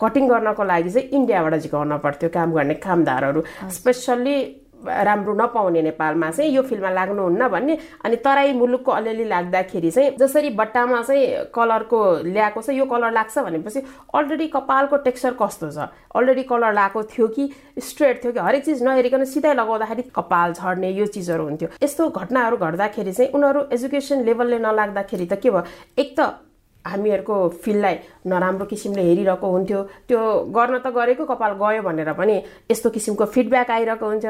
कटिङ 0.00 0.28
गर्नको 0.28 0.64
लागि 0.64 0.90
चाहिँ 0.90 1.08
इन्डियाबाट 1.08 1.54
झिकाउन 1.54 1.96
पर्थ्यो 2.02 2.28
काम 2.28 2.52
गर्ने 2.52 2.74
कामदारहरू। 2.82 3.40
स्पेसल्ली 3.70 4.36
राम्रो 4.84 5.34
नपाउने 5.34 5.82
नेपालमा 5.82 6.30
चाहिँ 6.30 6.50
यो 6.52 6.62
फिल्डमा 6.62 6.90
लाग्नुहुन्न 6.90 7.48
भन्ने। 7.48 7.78
अनि 8.04 8.16
तराई 8.16 8.52
मुलुकको 8.52 8.92
अलिअलि 8.92 9.24
लाग्दाखेरि 9.24 9.90
चाहिँ 9.90 10.10
जसरी 10.20 10.50
बट्टामा 10.52 11.02
चाहिँ 11.02 11.50
कलरको 11.54 12.00
ल्याएको 12.24 12.62
छ 12.62 12.70
यो 12.70 12.84
कलर 12.84 13.12
लाग्छ 13.12 13.38
भनेपछि 13.38 13.80
अलरेडी 14.14 14.46
कपालको 14.48 14.96
टेक्सचर 14.96 15.34
कस्तो 15.40 15.70
छ? 15.70 15.88
अलरेडी 16.14 16.42
कलर 16.44 16.72
लगाएको 16.72 17.02
थियो 17.02 17.28
कि 17.28 17.50
स्ट्रेट 17.80 18.22
थियो 18.24 18.32
कि 18.32 18.38
हरेक 18.38 18.64
चिज 18.64 18.82
नहेरिकन 18.82 19.24
सिधै 19.24 19.54
लगाउँदाखेरि 19.54 20.02
कपाल 20.14 20.52
झर्ने 20.52 20.90
यो 20.92 21.06
चिजहरू 21.06 21.44
हुन्थ्यो। 21.44 21.68
यस्तो 21.82 22.08
घटनाहरू 22.10 22.56
घट्दाखेरि 22.56 23.12
चाहिँ 23.12 23.32
उनीहरू 23.32 23.60
एजुकेसन 23.72 24.24
लेभलले 24.24 24.58
नलाग्दाखेरि 24.58 25.26
त 25.26 25.40
के 25.40 25.50
भयो? 25.50 25.64
एक 25.98 26.14
त 26.20 26.45
हामीहरूको 26.86 27.36
फिल्डलाई 27.64 27.96
नराम्रो 28.26 28.64
किसिमले 28.66 29.02
हेरिरहेको 29.02 29.46
हुन्थ्यो। 29.46 29.80
त्यो 30.08 30.20
गर्न 30.56 30.78
त 30.78 30.86
गरेको 30.94 31.24
कपाल 31.26 31.52
गयो 31.60 31.82
भनेर 31.82 32.12
पनि 32.14 32.36
यस्तो 32.70 32.90
किसिमको 32.90 33.24
फिडब्याक 33.34 33.70
आइरहेको 33.70 34.06
हुन्छ। 34.06 34.26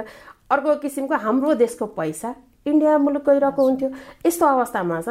अर्को 0.50 0.74
किसिमको 0.82 1.14
हाम्रो 1.24 1.54
देशको 1.54 1.86
पैसा 1.94 2.34
इन्डिया 2.66 2.98
मुलुक 2.98 3.24
गइरहेको 3.28 3.62
हुन्थ्यो। 3.62 3.88
यस्तो 4.26 4.46
अवस्थामा 4.46 5.00
छ 5.00 5.08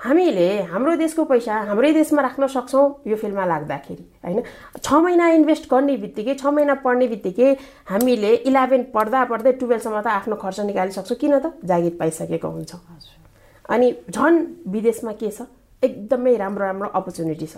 हामीले 0.00 0.70
हाम्रो 0.70 0.94
देशको 0.96 1.24
पैसा 1.26 1.54
हाम्रै 1.68 1.90
देशमा 1.92 2.22
राख्न 2.22 2.46
सक्छौँ 2.46 3.02
यो 3.10 3.16
फिल्डमा 3.18 3.44
लाग्दाखेरि 3.44 4.04
होइन? 4.24 4.42
छ 4.78 4.88
महिना 4.94 5.28
इन्भेस्ट 5.34 5.66
गर्ने 5.66 5.96
बित्तिकै 5.98 6.34
छ 6.38 6.46
महिना 6.54 6.74
पढ्ने 6.86 7.06
बित्तिकै 7.08 7.50
हामीले 7.90 8.32
इलेभेन 8.46 8.82
पढ्दा 8.94 9.24
पढ्दै 9.26 9.52
टुवेल्भसम्म 9.58 9.98
त 10.00 10.06
आफ्नो 10.06 10.36
खर्च 10.38 10.60
निकालिसक्छौँ। 10.70 11.18
किन 11.18 11.38
त 11.42 11.46
जागिर 11.66 11.94
पाइसकेको 11.98 12.48
हुन्छौँ। 12.48 12.80
अनि 13.66 13.86
झन् 14.14 14.38
विदेशमा 14.70 15.12
के 15.18 15.30
छ? 15.34 15.50
एकदमै 15.82 16.36
राम्रो 16.36 16.64
राम्रो 16.64 16.88
अपर्च्युनिटी 16.94 17.46
छ। 17.46 17.56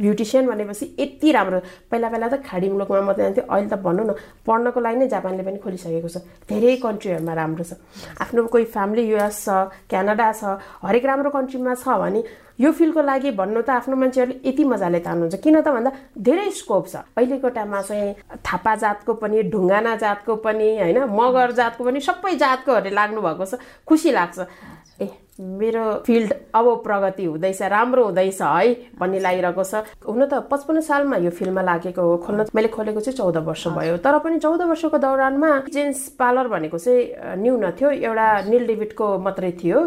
ब्युटिसियन 0.00 0.46
भनेपछि 0.46 0.84
यति 0.98 1.30
राम्रो। 1.32 1.58
पहिला 1.90 2.08
पहिला 2.08 2.28
त 2.28 2.34
खाडी 2.46 2.68
मुलुकमा 2.70 3.00
मात्रै 3.02 3.24
जान्थ्यो 3.24 3.44
अहिले 3.50 3.68
त 3.68 3.74
भनौँ 3.82 4.04
न 4.06 4.10
पढ्नको 4.46 4.78
लागि 4.80 4.96
नै 4.98 5.06
जापानले 5.10 5.42
पनि 5.42 5.58
खोलिसकेको 5.58 6.08
छ। 6.08 6.22
धेरै 6.46 6.76
कन्ट्रीहरूमा 6.86 7.34
राम्रो 7.34 7.64
छ। 7.66 7.72
आफ्नो 8.22 8.46
कोही 8.46 8.64
फ्यामिली 8.70 9.02
युएस 9.10 9.36
छ 9.44 9.48
क्यानाडा 9.90 10.26
छ 10.38 10.42
हरेक 10.86 11.04
राम्रो 11.04 11.30
कन्ट्रीमा 11.34 11.74
छ 11.74 11.86
भने 11.98 12.20
यो 12.62 12.70
फिल्डको 12.72 13.02
लागि 13.02 13.30
भन्नु 13.40 13.60
त 13.66 13.70
आफ्नो 13.74 13.94
मान्छेहरूले 13.98 14.38
यति 14.48 14.64
मजाले 14.64 15.00
तान्नुहुन्छ। 15.02 15.36
किन 15.42 15.56
त 15.60 15.68
भन्दा 15.74 15.90
धेरै 16.14 16.48
स्कोप 16.54 16.84
छ। 16.86 16.94
अहिलेको 17.18 17.48
टाइममा 17.50 17.80
चाहिँ 17.82 18.38
थापा 18.46 18.72
जातको 18.82 19.12
पनि 19.18 19.42
ढुङ्गाना 19.50 19.92
जातको 19.98 20.32
पनि 20.46 20.68
होइन 20.78 20.98
मगर 21.10 21.52
जातको 21.58 21.84
पनि 21.84 22.00
सबै 22.00 22.34
जातकोहरूले 22.38 22.94
लाग्नु 22.94 23.20
भएको 23.20 23.44
छ। 23.44 23.58
खुसी 23.82 24.10
लाग्छ। 24.14 24.38
ए 25.00 25.06
मेरो 25.40 25.84
फिल्ड 26.06 26.32
अब 26.54 26.66
प्रगति 26.84 27.24
हुँदैछ 27.24 27.62
राम्रो 27.62 28.04
हुँदैछ 28.04 28.40
है 28.42 28.74
भन्ने 29.00 29.18
लागिरहेको 29.20 29.64
छ। 29.64 29.74
हुन 30.04 30.24
त 30.28 30.44
पचपन्न 30.50 30.80
सालमा 30.80 31.16
यो 31.16 31.30
फिल्डमा 31.32 31.62
लागेको 31.62 32.02
हो 32.02 32.16
खोल्न 32.20 32.44
मैले 32.54 32.68
खोलेको 32.68 33.00
चाहिँ 33.00 33.16
चौध 33.16 33.36
वर्ष 33.48 33.66
भयो। 33.72 33.96
तर 34.04 34.18
पनि 34.20 34.38
चौध 34.38 34.62
वर्षको 34.62 34.98
दौरानमा 35.00 35.50
जेन्स 35.72 36.08
पार्लर 36.20 36.48
भनेको 36.48 36.78
चाहिँ 36.78 37.40
न्यून 37.40 37.70
थियो 37.72 37.90
एउटा 37.90 38.28
निल 38.52 38.66
डेभिडको 38.66 39.06
मात्रै 39.18 39.52
थियो। 39.64 39.78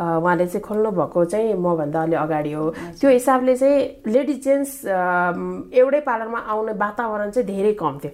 उहाँले 0.00 0.46
चाहिँ 0.46 0.64
खोल्नु 0.64 0.90
भएको 0.90 1.24
चाहिँ 1.28 1.54
मभन्दा 1.60 2.02
अलि 2.02 2.16
अगाडि 2.16 2.52
हो। 2.52 2.70
त्यो 3.00 3.10
हिसाबले 3.10 3.56
चाहिँ 3.56 3.80
लेडिज 4.08 4.42
जेन्ट्स 4.44 4.72
एउटै 5.76 6.00
पार्लरमा 6.08 6.38
आउने 6.40 6.72
वातावरण 6.72 7.30
चाहिँ 7.30 7.46
धेरै 7.46 7.72
कम 7.76 7.98
थियो। 8.00 8.12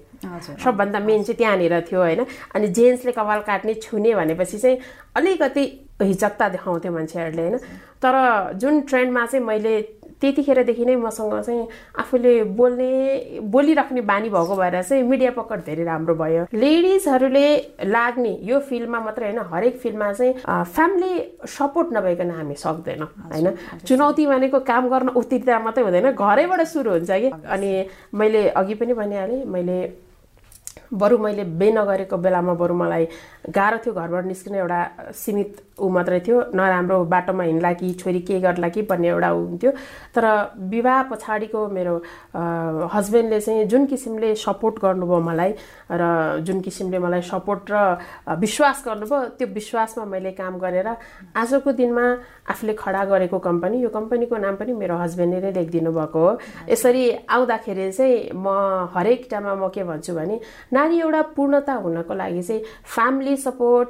सबभन्दा 0.58 0.98
मेन 0.98 1.22
चाहिँ 1.22 1.38
त्यहाँनिर 1.38 1.80
थियो 1.86 2.00
होइन। 2.00 2.26
अनि 2.54 2.66
जेन्ट्सले 2.74 3.12
कपाल 3.12 3.40
काट्ने 3.46 3.74
छुने 3.86 4.14
भनेपछि 4.14 4.58
चाहिँ 4.58 4.78
अलिकति 5.16 5.64
हिचकता 6.00 6.48
देखाउँथ्यो 6.48 6.92
मान्छेहरूले 6.92 7.42
होइन? 7.42 7.58
तर 8.02 8.14
जुन 8.54 8.80
ट्रेन्डमा 8.88 9.26
चाहिँ 9.26 9.44
मैले 9.44 9.80
त्यतिखेरदेखि 10.20 10.84
नै 10.84 10.94
मसँग 10.96 11.34
चाहिँ 11.46 11.66
आफूले 11.98 12.42
बोल्ने 12.58 13.38
बोलिराख्ने 13.42 14.00
बानी 14.02 14.28
भएको 14.30 14.54
भएर 14.56 14.82
चाहिँ 14.82 15.02
मिडिया 15.02 15.30
पकड 15.30 15.60
धेरै 15.66 15.84
राम्रो 15.84 16.14
भयो। 16.14 16.44
लेडिजहरूले 16.54 17.46
लाग्ने 17.86 18.32
यो 18.42 18.58
फिल्डमा 18.58 19.00
मात्रै 19.00 19.26
होइन 19.26 19.38
हरेक 19.52 19.78
फिल्डमा 19.78 20.12
चाहिँ 20.12 20.32
फ्यामिली 20.74 21.12
सपोर्ट 21.46 21.92
नभइकन 21.92 22.30
हामी 22.30 22.54
सक्दैन 22.54 23.02
होइन? 23.02 23.48
चुनौती 23.86 24.26
भनेको 24.26 24.58
काम 24.66 24.88
गर्न 24.88 25.08
उत्तिरता 25.14 25.58
मात्रै 25.66 25.84
हुँदैन 25.84 26.10
घरैबाट 26.10 26.60
सुरु 26.66 26.90
हुन्छ 26.90 27.10
कि? 27.10 27.30
अनि 27.46 27.70
मैले 28.14 28.48
अघि 28.58 28.74
पनि 28.74 28.94
भनिहालेँ 28.94 29.44
मैले 29.46 29.78
बरु 30.92 31.18
मैले 31.18 31.44
बे 31.44 31.70
नगरेको 31.72 32.16
बेलामा 32.16 32.54
बरु 32.58 32.74
मलाई 32.74 33.06
गाह्रो 33.54 33.78
थियो 33.84 33.94
घरबाट 33.94 34.24
निस्किने 34.26 34.58
एउटा 34.58 34.80
सीमित 35.14 35.56
ऊ 35.78 35.88
मात्रै 35.88 36.20
थियो 36.26 36.38
नराम्रो 36.54 37.04
बाटोमा 37.04 37.44
हिँड्ला 37.44 37.72
कि 37.72 37.92
छोरी 38.00 38.20
के 38.20 38.40
गर्ला 38.40 38.68
कि 38.68 38.82
भन्ने 38.82 39.08
एउटा 39.08 39.30
ऊ 39.32 39.44
हुन्थ्यो। 39.46 39.70
तर 40.14 40.24
विवाह 40.70 41.02
पछाडिको 41.10 41.66
मेरो 41.68 41.94
हस्बेन्डले 42.94 43.40
चाहिँ 43.40 43.64
जुन 43.66 43.86
किसिमले 43.86 44.34
सपोर्ट 44.34 44.74
गर्नुभयो 44.82 45.20
मलाई 45.28 45.52
र 45.90 46.42
जुन 46.46 46.60
किसिमले 46.60 46.98
मलाई 46.98 47.22
सपोर्ट 47.30 47.70
र 47.70 48.36
विश्वास 48.38 48.82
गर्नुभयो 48.86 49.24
त्यो 49.38 49.48
विश्वासमा 49.54 50.04
मैले 50.04 50.30
काम 50.34 50.58
गरेर 50.58 50.88
आजको 51.36 51.72
दिनमा 51.72 52.04
आफूले 52.50 52.74
खडा 52.78 53.04
गरेको 53.04 53.38
कम्पनी 53.38 53.82
यो 53.82 53.88
कम्पनीको 53.88 54.36
नाम 54.36 54.54
पनि 54.56 54.72
मेरो 54.72 54.96
हस्बेन्डले 54.98 55.40
नै 55.40 55.52
लेखिदिनु 55.52 55.92
भएको 55.92 56.18
हो। 56.18 56.38
यसरी 56.68 57.04
आउँदाखेरि 57.28 57.90
चाहिँ 57.92 58.30
म 58.34 58.46
हरेक 58.94 59.26
टाइममा 59.30 59.54
म 59.54 59.68
के 59.74 59.84
भन्छु 59.84 60.14
भने 60.14 60.40
नारी 60.72 61.00
एउटा 61.00 61.22
पूर्णता 61.36 61.74
हुनको 61.84 62.14
लागि 62.14 62.42
चाहिँ 62.42 62.62
फ्यामिली 62.94 63.36
सपोर्ट 63.36 63.88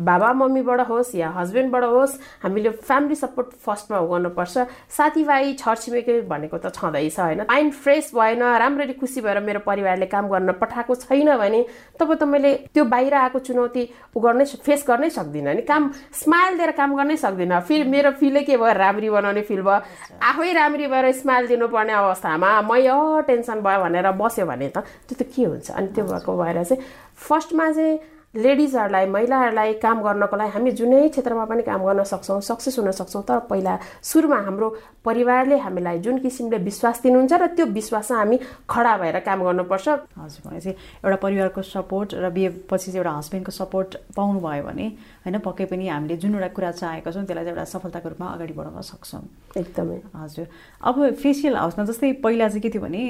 बाबा 0.00 0.32
मम्मीबाट 0.32 0.80
होस् 0.88 1.14
या 1.14 1.28
हस्बेन्डबाट 1.30 1.84
होस् 1.84 2.18
हामीले 2.42 2.70
फ्यामिली 2.82 3.14
सपोर्ट 3.14 3.48
फर्स्टमा 3.62 3.98
गर्नुपर्छ। 4.10 4.66
साथीभाइ 4.90 5.52
छरछिमेकी 5.54 6.20
भनेको 6.26 6.58
त 6.58 6.74
छँदैछ 6.74 7.18
होइन? 7.20 7.40
माइन्ड 7.46 7.72
फ्रेस 7.72 8.10
भएन 8.14 8.42
राम्ररी 8.42 8.92
खुसी 8.98 9.20
भएर 9.20 9.40
मेरो 9.40 9.60
परिवारले 9.62 10.06
काम 10.06 10.28
गर्न 10.28 10.52
पठाएको 10.58 10.94
छैन 10.94 11.36
भने 11.38 11.60
तब 11.94 12.14
त 12.14 12.22
मैले 12.26 12.52
त्यो 12.74 12.84
बाहिर 12.84 13.14
आएको 13.14 13.38
चुनौती 13.38 13.82
उ 14.16 14.20
गर्नै 14.20 14.44
फेस 14.66 14.84
गर्नै 14.88 15.10
सक्दिनँ 15.14 15.54
नि 15.54 15.62
काम 15.62 15.90
स्माइल 16.10 16.58
दिएर 16.58 16.70
काम 16.74 16.96
गर्नै 16.96 17.16
सक्दिनँ। 17.16 17.60
फेरि 17.62 17.84
मेरो 17.86 18.10
फिलै 18.18 18.42
के 18.42 18.56
भयो? 18.56 18.72
राम्री 18.74 19.10
बनाउने 19.10 19.42
फिल 19.46 19.62
भयो। 19.62 19.78
आफै 20.18 20.52
राम्री 20.52 20.86
भएर 20.90 21.12
स्माइल 21.22 21.46
दिनुपर्ने 21.46 21.92
अवस्थामा 21.92 22.50
मै 22.66 22.82
टेन्सन 23.30 23.60
भयो 23.62 23.78
भनेर 23.78 24.10
बस्यो 24.18 24.46
भने 24.46 24.68
त 24.74 24.82
त्यो 25.06 25.14
त 25.14 25.22
के 25.22 25.44
हुन्छ? 25.44 25.70
अनि 25.70 25.88
त्यो 25.94 26.04
भएको 26.04 26.32
भएर 26.34 26.62
चाहिँ 26.64 26.82
फर्स्टमा 27.14 27.70
चाहिँ 27.72 27.98
लेडिजहरूलाई 28.34 29.06
महिलाहरूलाई 29.06 29.72
काम 29.78 30.02
गर्नको 30.02 30.36
लागि 30.36 30.50
हामी 30.50 30.70
जुनै 30.78 31.08
क्षेत्रमा 31.08 31.44
पनि 31.44 31.62
काम 31.62 31.84
गर्न 31.86 32.02
सक्छौँ 32.02 32.40
सक्सेस 32.42 32.78
हुन 32.78 32.90
सक्छौँ 32.90 33.22
तर 33.28 33.38
पहिला 33.50 33.78
सुरुमा 34.02 34.38
हाम्रो 34.46 34.68
परिवारले 35.04 35.58
हामीलाई 35.58 35.98
जुन 36.02 36.18
किसिमले 36.18 36.58
विश्वास 36.66 37.02
दिनुहुन्छ 37.02 37.32
र 37.32 37.46
त्यो 37.54 37.66
विश्वासमा 37.78 38.18
हामी 38.18 38.36
खडा 38.70 38.96
भएर 38.98 39.18
काम 39.22 39.38
गर्नुपर्छ। 39.44 39.88
हजुर 40.18 40.40
भनेपछि 40.50 40.70
एउटा 40.70 41.16
परिवारको 41.16 41.62
सपोर्ट 41.62 42.14
र 42.14 42.30
बिहेपछि 42.30 42.90
चाहिँ 42.90 42.98
एउटा 42.98 43.12
हस्बेन्डको 43.18 43.52
सपोर्ट 43.52 43.90
पाउनुभयो 44.16 44.62
भने 44.66 44.86
होइन 45.24 45.38
पक्कै 45.40 45.64
पनि 45.64 45.88
हामीले 45.88 46.16
जुन 46.20 46.34
एउटा 46.34 46.48
कुरा 46.52 46.70
चाहेको 46.80 47.10
छौँ 47.12 47.24
त्यसलाई 47.24 47.44
चाहिँ 47.44 47.56
एउटा 47.56 47.64
सफलताको 47.64 48.08
रूपमा 48.12 48.26
अगाडि 48.36 48.52
बढाउन 48.52 48.80
सक्छौँ। 48.84 49.22
एकदमै। 49.56 49.98
हजुर। 50.20 50.46
अब 50.84 50.96
फेसियल 51.16 51.54
हाउसमा 51.56 51.84
जस्तै 51.84 52.12
पहिला 52.20 52.48
चाहिँ 52.48 52.60
के 52.60 52.70
थियो 52.70 52.82
भने 52.84 53.00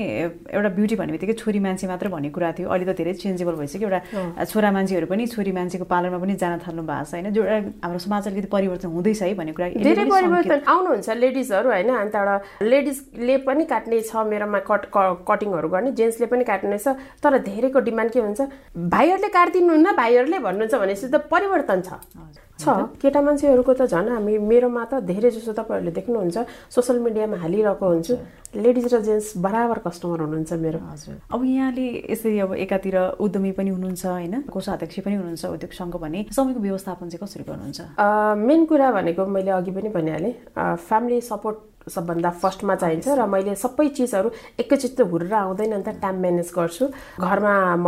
एउटा 0.55 0.68
ब्युटी 0.79 0.94
भन्ने 0.94 1.12
बित्तिकै 1.12 1.35
छोरी 1.42 1.59
मान्छे 1.59 1.87
मात्र 1.90 2.09
भन्ने 2.14 2.31
कुरा 2.31 2.50
थियो। 2.55 2.68
अहिले 2.70 2.87
त 2.87 2.94
धेरै 2.94 3.12
चेन्जेबल 3.18 3.55
भइसक्यो। 3.59 3.88
एउटा 3.88 4.44
छोरा 4.46 4.70
मान्छेहरू 4.70 5.07
पनि 5.11 5.27
छोरी 5.27 5.53
मान्छेको 5.59 5.85
पार्लरमा 5.90 6.18
पनि 6.22 6.35
जान 6.38 6.59
थाल्नु 6.62 6.83
भएको 6.87 7.05
छ 7.05 7.14
होइन? 7.14 7.27
जो 7.35 7.42
हाम्रो 7.83 7.98
समाज 7.98 8.22
अलिकति 8.29 8.48
परिवर्तन 8.55 8.88
हुँदैछ 8.94 9.22
है 9.22 9.35
भन्ने 9.35 9.53
कुरा 9.59 9.68
धेरै 9.83 10.05
परिवर्तन 10.07 10.61
आउनुहुन्छ 10.70 11.09
लेडिजहरू 11.18 11.68
होइन? 11.74 11.90
अन्त 11.98 12.14
एउटा 12.14 12.37
लेडिजले 12.62 13.37
पनि 13.42 13.64
काट्ने 13.66 14.00
छ 14.07 14.22
मेरोमा 14.31 14.61
कट 14.70 14.83
कटिङहरू 14.94 15.68
गर्ने 15.74 15.90
जेन्ट्सले 15.98 16.27
पनि 16.31 16.44
काट्ने 16.44 16.79
छ। 16.79 16.94
तर 17.18 17.38
धेरैको 17.42 17.81
डिमान्ड 17.90 18.11
के 18.12 18.20
हुन्छ? 18.20 18.40
भाइहरूले 18.94 19.29
काटिदिनुहुन्न 19.35 19.96
भाइहरूले 19.96 20.38
भन्नुहुन्छ 20.38 20.74
भनेपछि 20.74 21.09
त 21.09 21.16
परिवर्तन 21.33 21.81
छ। 21.83 22.04
छ। 22.61 22.64
केटा 23.03 23.21
मान्छेहरूको 23.21 23.73
त 23.75 23.83
झन् 23.90 24.09
हामी 24.14 24.38
मेरोमा 24.38 24.85
त 24.85 25.03
धेरै 25.11 25.31
जसो 25.31 25.53
तपाईँहरूले 25.53 25.93
देख्नुहुन्छ 25.99 26.37
सोसियल 26.71 26.99
मिडियामा 27.07 27.37
हालिरहेको 27.43 27.87
हुन्छु। 27.87 28.14
लेडिज 28.55 28.87
र 28.95 29.01
जेन्ट्स 29.03 29.43
बराबर 29.43 29.79
कस्टमर 29.83 30.19
हुनुहुन्छ 30.25 30.53
मेरो। 30.62 30.79
हजुर। 30.79 31.14
अब 31.35 31.40
यहाँले 31.43 31.87
यसरी 32.07 32.38
अब 32.38 32.53
एकातिर 32.55 32.97
उद्यमी 33.19 33.53
पनि 33.59 33.71
हुनुहुन्छ 33.75 34.05
होइन? 34.07 34.35
कोषाध्यक्ष 34.47 34.97
पनि 35.03 35.14
हुनुहुन्छ 35.19 35.45
उद्योग 35.45 35.73
सङ्घ 35.75 35.95
भने 35.99 36.21
समयको 36.31 36.61
व्यवस्थापन 36.62 37.07
चाहिँ 37.11 37.23
कसरी 37.27 37.45
गर्नुहुन्छ? 37.51 37.81
मेन 38.38 38.61
कुरा 38.71 38.88
भनेको 38.95 39.27
मैले 39.27 39.51
अघि 39.59 39.73
पनि 39.75 39.88
भनिहालेँ। 39.90 40.35
फ्यामिली 40.55 41.21
सपोर्ट 41.21 41.59
सबभन्दा 41.88 42.31
फर्स्टमा 42.42 42.75
चाहिन्छ 42.75 43.09
र 43.09 43.27
मैले 43.27 43.55
सबै 43.55 43.88
चिजहरू 43.97 44.31
एकैचोटि 44.61 44.94
त 44.97 45.01
हुरेर 45.05 45.35
आउँदैन 45.35 45.75
नि 45.75 45.83
त 45.85 46.01
टाइम 46.01 46.16
म्यानेज 46.20 46.51
गर्छु। 46.57 46.85
घरमा 47.20 47.55
म 47.77 47.87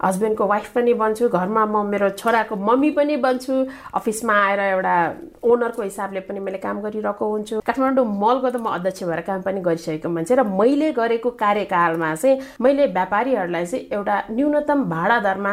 हस्बेन्डको 0.00 0.44
वाइफ 0.46 0.72
पनि 0.74 0.94
बन्छु 0.94 1.28
घरमा 1.28 1.64
म 1.66 1.84
मेरो 1.92 2.08
छोराको 2.16 2.56
मम्मी 2.56 2.90
पनि 2.96 3.16
बन्छु 3.20 3.54
अफिसमा 4.00 4.34
आएर 4.34 4.60
एउटा 4.60 4.96
ओनरको 5.44 5.82
हिसाबले 5.82 6.20
पनि 6.24 6.40
मैले 6.40 6.58
काम 6.64 6.80
गरिरहेको 6.80 7.24
हुन्छु। 7.30 7.60
काठमाडौँ 7.60 8.06
मलको 8.06 8.48
त 8.50 8.56
म 8.56 8.72
अध्यक्ष 8.80 9.04
भएर 9.04 9.20
काम 9.28 9.40
पनि 9.44 9.60
गरिसकेको 9.60 10.08
मान्छे 10.08 10.34
र 10.34 10.42
मैले 10.48 10.92
गरेको 10.96 11.30
कार्यकालमा 11.36 12.14
चाहिँ 12.14 12.40
मैले 12.64 12.86
व्यापारीहरूलाई 12.96 13.66
चाहिँ 13.66 13.88
एउटा 13.92 14.16
न्यूनतम 14.32 14.84
भाडा 14.88 15.18
दरमा 15.20 15.52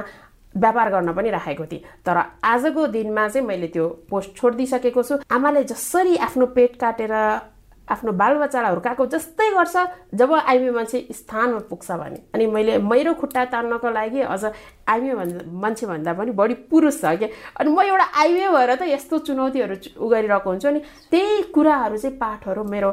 व्यापार 0.56 0.90
गर्न 0.92 1.12
पनि 1.16 1.30
राखेको 1.32 1.66
थिएँ। 1.66 1.84
तर 2.06 2.18
आजको 2.44 2.88
दिनमा 2.88 3.28
चाहिँ 3.28 3.48
मैले 3.48 3.68
त्यो 3.72 3.88
पोस्ट 4.10 4.36
छोडिदिइसकेको 4.36 5.04
छु। 5.04 5.16
आमाले 5.32 5.64
जसरी 5.64 6.16
आफ्नो 6.28 6.46
पेट 6.56 6.76
काटेर 6.76 7.14
आफ्नो 7.92 8.12
बालबच्चालाई 8.22 8.72
हुर्काएको 8.72 9.06
जस्तै 9.14 9.50
गर्छ 9.56 9.76
जब 10.16 10.34
आइमी 10.34 10.70
मान्छे 10.72 11.08
स्थानमा 11.12 11.60
पुग्छ 11.70 11.92
भने। 11.92 12.20
अनि 12.34 12.46
मैले 12.48 12.78
मेरो 12.92 13.14
खुट्टा 13.22 13.46
तान्नको 13.54 13.90
लागि 13.92 14.22
अझ 14.26 14.44
आइमे 14.90 15.14
भन्दा 15.16 15.40
मान्छे 15.62 15.86
भन्दा 15.88 16.14
पनि 16.14 16.32
बढी 16.32 16.54
पुरुष 16.72 17.02
छ 17.02 17.16
क्या। 17.20 17.30
अनि 17.60 17.70
म 17.72 17.82
एउटा 17.82 18.06
आइमे 18.22 18.48
भएर 18.50 18.76
त 18.76 18.82
यस्तो 18.88 19.18
चुनौतीहरू 19.28 19.76
उ 20.00 20.08
गरिरहेको 20.08 20.50
हुन्छु। 20.50 20.68
अनि 20.68 20.80
त्यही 21.12 21.42
कुराहरू 21.56 21.98
चाहिँ 21.98 22.18
पाठहरू 22.18 22.64
मेरो 22.64 22.90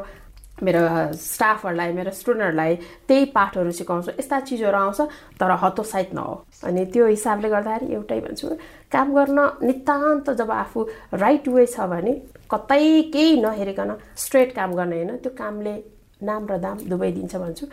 मेरो 0.61 0.81
स्टाफहरूलाई 1.15 1.91
मेरो 1.93 2.11
स्टुडेन्टहरूलाई 2.11 2.75
त्यही 3.07 3.25
पाठहरू 3.35 3.71
सिकाउँछु 3.71 4.11
यस्ता 4.19 4.39
चिजहरू 4.47 4.77
आउँछ 4.77 4.99
तर 5.39 5.51
हतोत्साहित 5.63 6.13
नहो। 6.13 6.33
अनि 6.63 6.85
त्यो 6.93 7.05
हिसाबले 7.07 7.49
गर्दाखेरि 7.49 7.93
एउटै 7.93 8.19
भन्छु 8.19 8.47
काम 8.91 9.07
गर्न 9.15 9.39
नितान्त 9.63 10.29
जब 10.39 10.51
आफू 10.51 10.79
राइट 11.15 11.47
वे 11.47 11.65
छ 11.65 11.87
भने 11.91 12.13
कतै 12.51 12.83
केही 13.13 13.39
नहेरिकन 13.41 13.91
स्ट्रेट 14.17 14.55
काम 14.55 14.73
गर्ने 14.75 14.97
होइन 14.97 15.15
त्यो 15.23 15.31
कामले 15.37 15.75
नाम 16.21 16.47
र 16.51 16.57
दाम 16.59 16.77
दुवै 16.89 17.11
दिन्छ 17.11 17.35
भन्छु। 17.35 17.65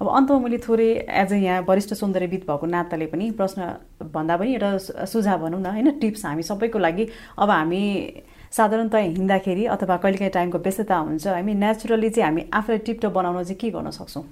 अब 0.00 0.08
अन्तमा 0.08 0.38
मैले 0.40 0.58
थोरै 0.64 0.88
एज 1.04 1.32
अ 1.32 1.36
यहाँ 1.36 1.64
वरिष्ठ 1.68 1.92
सौन्दर्यविद 1.94 2.42
भएको 2.48 2.66
नाताले 2.66 3.06
पनि 3.12 3.30
प्रश्न 3.36 3.60
भन्दा 4.08 4.36
पनि 4.40 4.50
एउटा 4.56 5.04
सुझाव 5.04 5.38
भनौँ 5.44 5.60
न 5.60 5.66
होइन 5.76 5.98
टिप्स 6.00 6.24
हामी 6.24 6.42
सबैको 6.42 6.78
लागि 6.78 7.04
अब 7.36 7.50
हामी 7.50 7.82
साधारणतः 8.52 8.98
हिँड्दाखेरि 8.98 9.64
अथवा 9.74 9.96
कहिलेकाहीँ 9.96 10.32
टाइमको 10.34 10.58
व्यस्तता 10.58 10.96
हुन्छ 10.96 11.26
हामी 11.26 11.54
नेचुरली 11.54 12.08
चाहिँ 12.10 12.24
हामी 12.26 12.42
आफूलाई 12.50 12.78
टिपटप 12.86 13.12
बनाउन 13.14 13.42
चाहिँ 13.42 13.58
के 13.60 13.70
गर्न 13.70 13.90
सक्छौँ? 13.94 14.24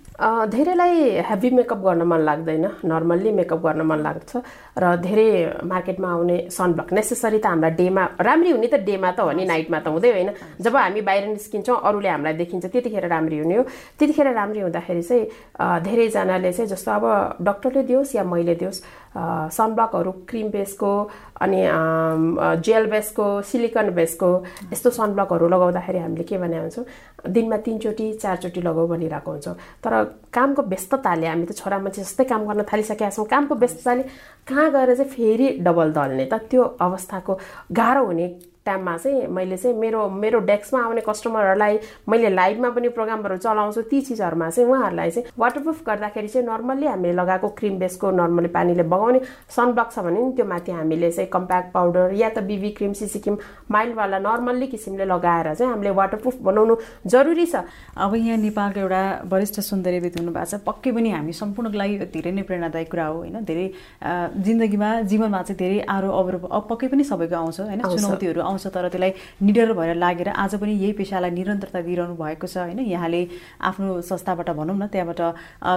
धेरैलाई 0.50 1.22
हेभी 1.22 1.50
मेकअप 1.54 1.78
गर्न 1.86 2.02
मन 2.02 2.20
लाग्दैन 2.26 2.66
नर्मल्ली 2.84 3.32
मेकअप 3.32 3.60
गर्न 3.62 3.80
मन 3.86 3.98
लाग्छ 4.02 4.36
र 4.74 4.96
धेरै 5.06 5.28
मार्केटमा 5.62 6.08
आउने 6.12 6.36
सनब्लक 6.50 6.92
नेसेसरी 6.92 7.38
त 7.38 7.46
हामीलाई 7.46 7.70
डेमा 7.78 8.04
राम्री 8.18 8.50
हुने 8.50 8.66
त 8.66 8.82
डेमा 8.82 9.10
त 9.14 9.20
हो 9.22 9.30
नि 9.38 9.44
नाइटमा 9.46 9.78
त 9.78 9.86
हुँदै 9.86 10.10
होइन। 10.10 10.30
जब 10.66 10.76
हामी 10.76 11.00
बाहिर 11.06 11.26
निस्किन्छौँ 11.38 11.78
अरूले 11.78 12.08
हामीलाई 12.08 12.34
देखिन्छ 12.42 12.66
त्यतिखेर 12.66 13.06
राम्री 13.06 13.38
हुने 13.38 13.56
हो। 13.56 13.62
त्यतिखेर 13.98 14.34
राम्री 14.34 14.60
हुँदाखेरि 14.66 15.02
चाहिँ 15.02 15.24
धेरैजनाले 15.86 16.52
चाहिँ 16.52 16.70
जस्तो 16.74 16.90
अब 16.90 17.04
डक्टरले 17.38 17.82
दियोस् 17.86 18.16
या 18.16 18.24
मैले 18.26 18.54
दियोस् 18.58 18.82
सनब्लकहरू 19.54 20.10
क्रिम 20.28 20.48
बेसको 20.50 20.90
अनि 21.40 21.60
जेल 22.66 22.86
बेसको 22.90 23.26
सिलिकन 23.42 23.90
बेसको 23.94 24.28
यस्तो 24.72 24.90
सनब्लकहरू 24.90 25.48
लगाउँदाखेरि 25.48 25.98
हामीले 25.98 26.24
के 26.24 26.38
भने 26.38 26.58
हुन्छौँ 26.58 26.84
दिनमा 27.30 27.56
तिनचोटि 27.66 28.12
चारचोटि 28.22 28.60
लगाऊ 28.60 28.86
भनिरहेको 28.88 29.30
हुन्छौँ। 29.30 29.54
तर 29.84 29.92
कामको 30.34 30.62
व्यस्तताले 30.62 31.26
हामी 31.26 31.46
त 31.46 31.52
छोरा 31.54 31.78
मान्छे 31.78 32.02
जस्तै 32.02 32.24
काम 32.26 32.46
गर्न 32.48 32.62
थालिसकेका 32.72 33.10
छौँ। 33.10 33.26
कामको 33.26 33.54
व्यस्तताले 33.54 34.02
कहाँ 34.48 34.70
गएर 34.72 34.94
चाहिँ 34.94 35.10
फेरि 35.10 35.48
डबल 35.62 35.92
दल्ने? 35.92 36.24
त 36.26 36.34
त्यो 36.50 36.62
अवस्थाको 36.80 37.38
गाह्रो 37.72 38.04
हुने 38.06 38.26
टाइममा 38.68 38.96
चाहिँ 38.98 39.26
मैले 39.32 39.56
चाहिँ 39.56 39.76
मेरो 39.78 40.08
मेरो 40.22 40.38
डेस्कमा 40.50 40.82
आउने 40.84 41.02
कस्टमरहरूलाई 41.08 41.78
मैले 42.08 42.28
लाइभमा 42.30 42.70
पनि 42.76 42.88
प्रोग्रामहरू 42.96 43.36
चलाउँछु। 43.36 43.82
ती 43.90 44.00
चिजहरूमा 44.08 44.50
चाहिँ 44.50 44.68
उहाँहरूलाई 44.70 45.10
चाहिँ 45.10 45.30
वाटरप्रुफ 45.38 45.82
गर्दाखेरि 45.86 46.28
चाहिँ 46.28 46.46
नर्मल्ली 46.46 46.86
हामीले 46.86 47.12
लगाएको 47.12 47.48
क्रिम 47.58 47.78
बेसको 47.78 48.10
नर्मली 48.20 48.48
पानीले 48.56 48.82
बगाउने 48.92 49.20
सनब्लक 49.56 49.88
छ 49.92 49.98
भने 50.04 50.20
नि 50.20 50.32
त्यो 50.36 50.44
माथि 50.44 50.72
हामीले 50.72 51.10
चाहिँ 51.10 51.30
कम्प्याक्ट 51.30 51.72
पाउडर 51.72 52.12
या 52.14 52.28
त 52.28 52.44
बिबी 52.48 52.70
क्रिम 52.78 52.92
सिसी 53.00 53.18
क्रिम 53.18 53.36
माइल्डवाला 53.70 54.18
नर्मल्ली 54.18 54.66
किसिमले 54.68 55.04
लगाएर 55.04 55.54
चाहिँ 55.54 55.72
हामीले 55.72 55.90
वाटरप्रुफ 56.00 56.36
बनाउनु 56.42 56.74
जरुरी 57.06 57.46
छ। 57.46 57.64
अब 57.96 58.14
यहाँ 58.14 58.38
नेपालको 58.38 58.80
एउटा 58.80 59.02
वरिष्ठ 59.32 59.60
सौन्दर्यविद 59.60 60.18
हुनुभएको 60.18 60.46
छ। 60.50 60.60
पक्कै 60.68 60.90
पनि 60.92 61.10
हामी 61.10 61.32
सम्पूर्णको 61.32 61.78
लागि 61.78 61.96
धेरै 62.14 62.32
नै 62.32 62.42
प्रेरणादायक 62.48 62.88
कुरा 62.90 63.06
हो 63.06 63.16
होइन? 63.18 63.36
धेरै 63.44 63.66
जिन्दगीमा 64.46 64.88
जीवनमा 65.10 65.42
चाहिँ 65.42 65.58
धेरै 65.58 65.78
आरो 65.86 66.08
अवरोह 66.20 66.60
पक्कै 66.70 66.88
पनि 66.92 67.04
सबैको 67.04 67.36
आउँछ 67.36 67.60
होइन? 67.60 67.80
चुनौतीहरू 67.82 68.40
आउँछ। 68.40 68.57
आउँछ 68.58 68.74
तर 68.74 68.88
त्यसलाई 68.88 69.12
निडर 69.42 69.72
भएर 69.72 69.94
लागेर 69.96 70.28
आज 70.28 70.54
पनि 70.58 70.72
यही 70.74 70.92
पेसालाई 70.98 71.30
निरन्तरता 71.30 71.80
दिइरहनु 71.80 72.14
भएको 72.14 72.46
छ 72.46 72.56
होइन? 72.58 72.78
यहाँले 72.80 73.20
आफ्नो 73.62 74.00
संस्थाबाट 74.02 74.50
भनौँ 74.50 74.76
न 74.76 74.86
त्यहाँबाट 74.90 75.20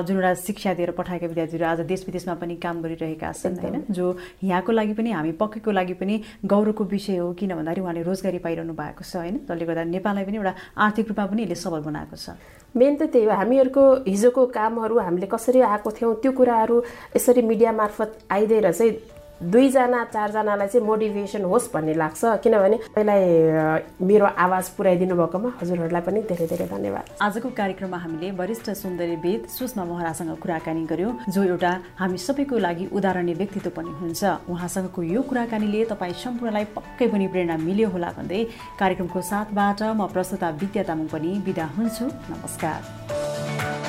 जुन 0.08 0.18
एउटा 0.18 0.34
शिक्षा 0.42 0.74
दिएर 0.74 0.92
पठाएका 0.98 1.28
विद्यार्थीहरू 1.28 1.66
आज 1.66 1.80
देश 1.86 2.06
विदेशमा 2.08 2.34
पनि 2.42 2.56
काम 2.58 2.82
गरिरहेका 2.82 3.32
छन् 3.32 3.62
होइन? 3.62 3.84
जो 3.92 4.06
यहाँको 4.44 4.72
लागि 4.72 4.94
पनि 4.94 5.12
हामी 5.12 5.32
पक्कैको 5.38 5.72
लागि 5.72 5.94
पनि 5.94 6.22
गौरवको 6.46 6.84
विषय 6.84 7.18
हो 7.18 7.32
किन 7.38 7.56
भन्दाखेरि 7.56 7.82
उहाँले 7.82 8.02
रोजगारी 8.02 8.40
पाइरहनु 8.42 8.74
भएको 8.74 9.04
छ 9.06 9.16
होइन? 9.16 9.36
जसले 9.46 9.66
गर्दा 9.66 9.84
नेपाललाई 9.86 10.26
पनि 10.26 10.38
एउटा 10.38 10.54
आर्थिक 10.78 11.08
रूपमा 11.08 11.26
पनि 11.26 11.42
यसले 11.44 11.56
सबल 11.56 11.82
बनाएको 11.86 12.16
छ। 12.18 12.36
मेन 12.76 12.96
त 12.98 13.12
त्यही 13.14 13.26
हो 13.26 13.32
हामीहरूको 13.36 13.84
हिजोको 14.08 14.46
कामहरू 14.58 14.98
हामीले 14.98 15.28
कसरी 15.28 15.60
आएको 15.62 15.92
थियौँ 15.92 16.14
त्यो 16.24 16.32
कुराहरू 16.32 16.76
यसरी 17.16 17.42
मिडिया 17.44 17.72
मार्फत 17.72 18.32
आइदिएर 18.32 18.72
चाहिँ 18.72 18.92
दुईजना 19.42 20.04
चारजनालाई 20.14 20.68
चाहिँ 20.68 20.86
मोटिभेसन 20.86 21.44
होस् 21.50 21.72
भन्ने 21.74 21.94
लाग्छ। 21.98 22.22
किनभने 22.44 22.78
पहिलाई 22.94 23.22
मेरो 24.06 24.26
आवाज 24.38 24.70
पुर्याइदिनु 24.78 25.16
भएकोमा 25.18 25.50
हजुरहरूलाई 25.62 26.02
पनि 26.06 26.22
धेरै 26.30 26.46
धेरै 26.46 26.68
धन्यवाद। 26.70 27.06
आजको 27.26 27.50
कार्यक्रममा 27.50 27.98
हामीले 27.98 28.32
वरिष्ठ 28.38 28.70
सुन्दरीविद 28.78 29.48
सुषमा 29.50 29.84
महरासँग 29.86 30.38
कुराकानी 30.38 30.86
गर्यौँ 30.86 31.18
जो 31.34 31.44
एउटा 31.44 31.72
हामी 32.00 32.18
सबैको 32.18 32.58
लागि 32.58 32.86
उदाहरणीय 32.94 33.36
व्यक्तित्व 33.42 33.70
पनि 33.78 33.92
हुन्छ। 34.02 34.22
उहाँसँगको 34.46 35.02
यो 35.04 35.22
कुराकानीले 35.26 35.86
तपाईँ 35.90 36.14
सम्पूर्णलाई 36.22 36.66
पक्कै 36.78 37.08
पनि 37.10 37.28
प्रेरणा 37.34 37.58
मिल्यो 37.66 37.90
होला 37.90 38.10
भन्दै 38.18 38.44
कार्यक्रमको 38.78 39.22
साथबाट 39.26 39.82
म 39.98 40.06
प्रस्तुता 40.14 40.50
विद्या 40.62 40.84
तामाङ 40.86 41.08
पनि 41.10 41.32
बिदा 41.46 41.66
हुन्छु। 41.76 42.06
नमस्कार। 42.30 43.81